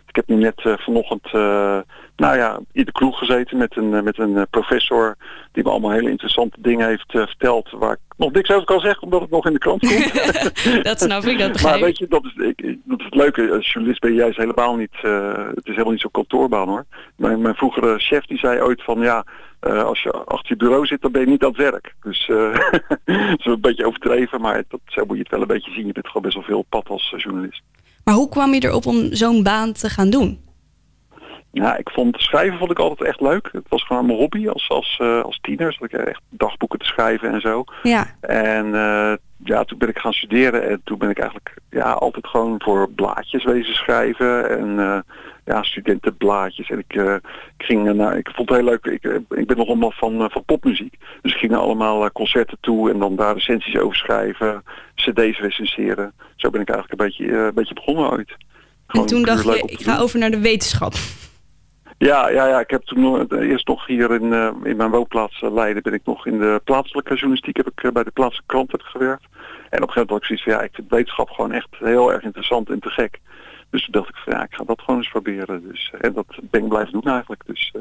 Ik 0.10 0.16
heb 0.16 0.28
nu 0.28 0.36
net 0.36 0.60
eh, 0.64 0.74
vanochtend, 0.78 1.26
eh, 1.26 1.80
nou 2.16 2.38
ja, 2.38 2.60
in 2.72 2.86
de 2.86 2.92
kroeg 2.92 3.18
gezeten 3.18 3.58
met 3.58 3.78
een, 3.78 3.94
eh, 3.94 4.02
met 4.02 4.18
een 4.20 4.48
professor 4.50 5.16
die 5.52 5.64
me 5.64 5.70
allemaal 5.70 5.92
hele 5.92 6.10
interessante 6.10 6.58
dingen 6.62 6.88
heeft 6.88 7.12
verteld 7.12 7.70
waar 7.72 7.92
ik 7.92 8.00
nog 8.18 8.32
niks 8.32 8.50
over 8.50 8.66
kan 8.66 8.80
zeggen 8.80 9.04
omdat 9.04 9.22
het 9.22 9.30
nog 9.30 9.46
in 9.46 9.54
de 9.54 9.60
krant 9.60 9.80
komt. 9.88 10.14
Dat 10.84 11.00
snap 11.00 11.24
ik, 11.24 11.38
dat 11.38 11.48
Maar 11.48 11.52
begrijp 11.52 11.76
ik. 11.76 11.84
weet 11.84 11.98
je, 11.98 12.08
dat 12.08 12.24
is, 12.26 12.36
ik, 12.36 12.62
ik- 12.62 12.80
dat 12.84 13.00
is 13.00 13.06
het 13.06 13.16
leuke. 13.16 13.52
Als 13.52 13.72
journalist 13.72 14.02
ben 14.02 14.12
je 14.12 14.18
juist 14.18 14.38
helemaal 14.38 14.76
niet, 14.76 14.96
het 15.02 15.56
is 15.66 15.72
helemaal 15.72 15.92
niet 15.92 16.02
zo'n 16.02 16.12
kantoorbaan 16.12 16.68
hoor. 16.68 16.86
Mijn, 17.16 17.42
mijn 17.42 17.56
vroegere 17.56 18.00
chef 18.00 18.26
die 18.26 18.38
zei 18.38 18.62
ooit 18.62 18.84
van 18.84 19.00
ja, 19.00 19.24
als 19.60 20.02
je 20.04 20.12
achter 20.12 20.50
je 20.50 20.56
bureau 20.56 20.86
zit 20.86 21.02
dan 21.02 21.12
ben 21.12 21.22
je 21.22 21.28
niet 21.28 21.44
aan 21.44 21.50
het 21.50 21.58
werk. 21.58 21.94
Dus 22.04 22.30
eh, 22.30 22.54
dat 23.06 23.40
is 23.40 23.46
een 23.46 23.62
beetje 23.62 23.86
overdreven, 23.86 24.42
maar 24.42 24.64
dat, 24.68 24.80
zo 24.86 25.06
moet 25.06 25.16
je 25.16 25.22
het 25.24 25.32
wel 25.32 25.42
een 25.42 25.48
beetje 25.48 25.72
zien. 25.72 25.86
Je 25.86 25.94
bent 25.94 26.08
gewoon 26.08 26.22
best 26.22 26.36
wel 26.36 26.44
veel 26.44 26.58
op 26.60 26.66
pad 26.70 26.90
als 26.90 27.14
journalist. 27.18 27.62
Maar 28.10 28.18
hoe 28.18 28.30
kwam 28.30 28.54
je 28.54 28.64
erop 28.64 28.86
om 28.86 29.08
zo'n 29.12 29.44
baan 29.44 29.72
te 29.72 29.90
gaan 29.90 30.10
doen? 30.10 30.40
Ja, 31.52 31.78
ik 31.78 31.90
vond 31.90 32.16
schrijven 32.20 32.58
vond 32.58 32.72
ik 32.72 32.80
altijd 32.80 33.10
echt 33.10 33.22
leuk. 33.22 33.50
Het 33.52 33.66
was 33.70 33.84
gewoon 33.84 34.06
mijn 34.06 34.18
hobby 34.18 34.48
als, 34.48 34.70
als, 34.70 34.98
eh, 35.02 35.22
als 35.22 35.40
tiener. 35.42 35.74
Zat 35.74 35.84
ik 35.84 35.94
echt 35.94 36.22
dagboeken 36.30 36.80
te 36.80 36.86
schrijven 36.86 37.32
en 37.32 37.42
zo. 37.42 37.64
Ja. 37.84 38.16
En 38.22 38.76
eh, 38.76 39.14
ja, 39.44 39.64
toen 39.64 39.78
ben 39.78 39.90
ik 39.90 39.98
gaan 39.98 40.14
studeren 40.14 40.70
en 40.70 40.82
toen 40.84 40.98
ben 40.98 41.10
ik 41.10 41.20
eigenlijk 41.20 41.54
ja, 41.70 41.92
altijd 41.92 42.28
gewoon 42.28 42.62
voor 42.62 42.90
blaadjes 42.90 43.44
wezen 43.44 43.74
schrijven 43.74 44.50
en 44.50 44.80
eh, 44.80 45.00
ja, 45.46 45.64
studentenblaadjes. 45.64 46.70
En 46.70 46.80
ik, 46.80 46.96
eh, 46.96 47.16
ik 47.58 47.66
ging 47.66 47.94
naar, 47.94 48.18
ik 48.18 48.30
vond 48.34 48.50
het 48.50 48.58
heel 48.58 48.68
leuk, 48.68 48.86
ik, 48.86 49.04
ik 49.30 49.48
ben 49.48 49.58
nog 49.58 49.68
allemaal 49.68 49.92
van, 49.92 50.32
van 50.32 50.46
popmuziek. 50.46 50.98
Dus 51.22 51.32
ik 51.34 51.40
ging 51.40 51.52
naar 51.52 51.62
allemaal 51.62 52.12
concerten 52.12 52.58
toe 52.62 52.92
en 52.92 53.00
dan 53.00 53.16
daar 53.16 53.34
recensies 53.34 53.78
over 53.78 53.96
schrijven, 53.96 54.64
cd's 54.96 55.40
recenseren. 55.40 56.14
Zo 56.36 56.50
ben 56.50 56.62
ik 56.62 56.70
eigenlijk 56.70 57.02
een 57.02 57.08
beetje, 57.08 57.38
een 57.38 57.54
beetje 57.54 57.74
begonnen 57.74 58.12
ooit. 58.12 58.36
En 58.88 59.06
toen 59.06 59.24
dacht 59.24 59.44
je, 59.44 59.64
ik 59.66 59.82
ga 59.82 59.98
over 59.98 60.20
naar 60.20 60.32
de 60.32 60.40
wetenschap. 60.40 60.94
Ja, 62.00 62.30
ja, 62.30 62.48
ja, 62.48 62.60
ik 62.60 62.70
heb 62.70 62.84
toen 62.84 63.00
nog- 63.02 63.32
eerst 63.32 63.68
nog 63.68 63.86
hier 63.86 64.12
in, 64.12 64.34
eh, 64.34 64.50
in 64.64 64.78
mijn 64.78 64.90
woonplaats 64.90 65.42
eh, 65.42 65.54
Leiden 65.54 65.84
ben 65.84 65.94
ik 65.94 66.06
nog 66.06 66.26
in 66.26 66.40
de 66.40 66.62
plaatselijke 66.64 67.14
journalistiek 67.14 67.58
heb 67.58 67.68
ik 67.68 67.84
eh, 67.84 67.92
bij 67.92 68.04
de 68.04 68.12
plaatselijke 68.12 68.54
krant 68.54 68.72
heb 68.72 68.82
gewerkt. 68.82 69.24
En 69.24 69.82
op 69.82 69.88
een 69.88 69.94
gegeven 69.94 69.94
moment 69.96 70.10
had 70.10 70.18
ik 70.20 70.26
zoiets 70.26 70.44
van 70.44 70.54
ja, 70.54 70.62
ik 70.62 70.74
vind 70.74 70.90
wetenschap 70.90 71.30
gewoon 71.30 71.52
echt 71.52 71.68
heel 71.72 72.14
erg 72.14 72.24
interessant 72.24 72.70
en 72.70 72.80
te 72.80 72.90
gek. 72.90 73.20
Dus 73.70 73.84
toen 73.84 73.92
dacht 73.92 74.10
ik 74.10 74.16
van 74.16 74.34
ja, 74.34 74.44
ik 74.44 74.54
ga 74.54 74.64
dat 74.64 74.82
gewoon 74.82 75.00
eens 75.00 75.10
proberen. 75.10 75.68
Dus, 75.68 75.94
en 76.02 76.14
dat 76.14 76.26
ben 76.42 76.62
ik 76.64 76.70
blijven 76.70 76.92
doen 76.92 77.14
eigenlijk. 77.14 77.42
Dus, 77.46 77.74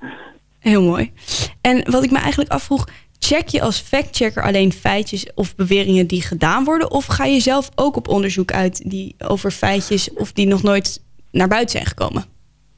Heel 0.58 0.82
mooi. 0.82 1.12
En 1.60 1.90
wat 1.90 2.04
ik 2.04 2.10
me 2.10 2.18
eigenlijk 2.18 2.50
afvroeg, 2.50 2.86
check 3.18 3.48
je 3.48 3.60
als 3.60 3.80
factchecker 3.80 4.42
alleen 4.42 4.72
feitjes 4.72 5.32
of 5.34 5.54
beweringen 5.54 6.06
die 6.06 6.22
gedaan 6.22 6.64
worden? 6.64 6.90
Of 6.90 7.06
ga 7.06 7.24
je 7.24 7.40
zelf 7.40 7.70
ook 7.74 7.96
op 7.96 8.08
onderzoek 8.08 8.52
uit 8.52 8.90
die 8.90 9.14
over 9.18 9.50
feitjes 9.50 10.12
of 10.12 10.32
die 10.32 10.46
nog 10.46 10.62
nooit 10.62 11.04
naar 11.30 11.48
buiten 11.48 11.70
zijn 11.70 11.86
gekomen? 11.86 12.35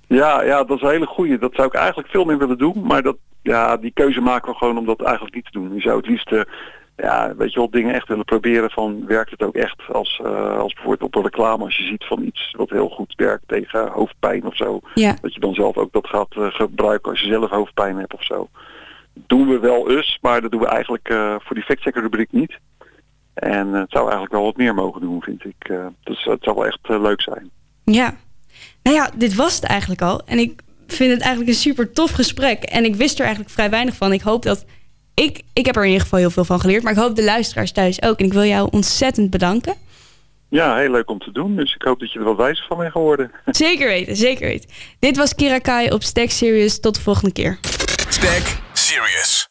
Ja, 0.09 0.43
ja, 0.43 0.65
dat 0.65 0.77
is 0.77 0.83
een 0.83 0.91
hele 0.91 1.07
goeie. 1.07 1.39
Dat 1.39 1.55
zou 1.55 1.67
ik 1.67 1.75
eigenlijk 1.75 2.09
veel 2.09 2.25
meer 2.25 2.39
willen 2.39 2.59
doen. 2.59 2.87
Maar 2.87 3.03
dat, 3.03 3.17
ja, 3.43 3.77
die 3.77 3.91
keuze 3.91 4.21
maken 4.21 4.53
we 4.53 4.59
gewoon 4.59 4.79
om 4.79 4.87
dat 4.87 5.03
eigenlijk 5.03 5.35
niet 5.35 5.45
te 5.45 5.51
doen. 5.51 5.75
Je 5.75 5.81
zou 5.81 5.97
het 5.97 6.07
liefst, 6.07 6.33
uh, 6.33 6.41
ja, 6.97 7.35
weet 7.37 7.53
je 7.53 7.59
wel, 7.59 7.71
dingen 7.71 7.95
echt 7.95 8.09
willen 8.09 8.25
proberen 8.25 8.71
van 8.71 9.07
werkt 9.07 9.31
het 9.31 9.43
ook 9.43 9.55
echt 9.55 9.83
als, 9.93 10.21
uh, 10.25 10.59
als 10.59 10.73
bijvoorbeeld 10.73 11.03
op 11.03 11.15
een 11.15 11.23
reclame 11.23 11.65
als 11.65 11.77
je 11.77 11.83
ziet 11.83 12.05
van 12.05 12.23
iets 12.23 12.55
wat 12.57 12.71
heel 12.71 12.89
goed 12.89 13.15
werkt 13.17 13.43
tegen 13.47 13.89
hoofdpijn 13.89 14.45
of 14.45 14.57
zo. 14.57 14.81
Ja. 14.95 15.17
Dat 15.21 15.35
je 15.35 15.41
dan 15.41 15.55
zelf 15.55 15.77
ook 15.77 15.93
dat 15.93 16.07
gaat 16.07 16.35
uh, 16.39 16.47
gebruiken 16.47 17.11
als 17.11 17.21
je 17.21 17.27
zelf 17.27 17.51
hoofdpijn 17.51 17.97
hebt 17.97 18.15
of 18.15 18.25
zo. 18.25 18.49
Doen 19.15 19.49
we 19.49 19.59
wel 19.59 19.91
eens, 19.91 20.19
maar 20.21 20.41
dat 20.41 20.51
doen 20.51 20.61
we 20.61 20.67
eigenlijk 20.67 21.09
voor 21.39 21.55
die 21.55 21.65
factchecker 21.65 22.03
rubriek 22.03 22.33
niet. 22.33 22.59
En 23.35 23.73
het 23.73 23.91
zou 23.91 24.03
eigenlijk 24.03 24.33
wel 24.33 24.45
wat 24.45 24.57
meer 24.57 24.75
mogen 24.75 25.01
doen, 25.01 25.23
vind 25.23 25.45
ik. 25.45 25.73
dus 26.03 26.25
het 26.25 26.43
zou 26.43 26.57
wel 26.57 26.67
echt 26.67 26.89
leuk 26.89 27.23
zijn. 27.23 27.51
Ja, 27.85 28.15
nou 28.83 28.97
ja, 28.97 29.11
dit 29.15 29.35
was 29.35 29.55
het 29.55 29.65
eigenlijk 29.65 30.03
al. 30.03 30.23
En 30.27 30.39
ik 30.39 30.61
vind 30.87 31.11
het 31.11 31.21
eigenlijk 31.21 31.51
een 31.51 31.57
super 31.57 31.93
tof 31.93 32.11
gesprek. 32.11 32.63
En 32.63 32.85
ik 32.85 32.95
wist 32.95 33.19
er 33.19 33.25
eigenlijk 33.25 33.55
vrij 33.55 33.71
weinig 33.71 33.95
van. 33.95 34.13
Ik 34.13 34.21
hoop 34.21 34.43
dat. 34.43 34.65
Ik, 35.15 35.43
ik 35.53 35.67
heb 35.67 35.77
er 35.77 35.83
in 35.83 35.89
ieder 35.89 36.03
geval 36.03 36.19
heel 36.19 36.31
veel 36.31 36.45
van 36.45 36.61
geleerd. 36.61 36.83
Maar 36.83 36.93
ik 36.93 36.99
hoop 36.99 37.17
de 37.17 37.25
luisteraars 37.25 37.73
thuis 37.73 38.03
ook. 38.03 38.19
En 38.19 38.25
ik 38.25 38.33
wil 38.33 38.45
jou 38.45 38.69
ontzettend 38.71 39.31
bedanken. 39.31 39.75
Ja, 40.49 40.77
heel 40.77 40.91
leuk 40.91 41.11
om 41.11 41.19
te 41.19 41.33
doen. 41.33 41.57
Dus 41.57 41.75
ik 41.75 41.83
hoop 41.83 42.01
dat 42.01 42.13
je 42.13 42.19
er 42.19 42.25
wat 42.25 42.37
wijzer 42.37 42.65
van 42.69 42.79
bent 42.79 42.93
geworden. 42.93 43.31
Zeker 43.47 43.87
weten, 43.87 44.17
zeker 44.17 44.47
weten. 44.47 44.71
Dit 44.99 45.17
was 45.17 45.35
Kira 45.35 45.59
Kai 45.59 45.91
op 45.91 46.03
Stack 46.03 46.31
Serious. 46.31 46.81
Tot 46.81 46.95
de 46.95 47.01
volgende 47.01 47.33
keer. 47.33 47.59
Stack 48.09 48.59
Serious. 48.73 49.49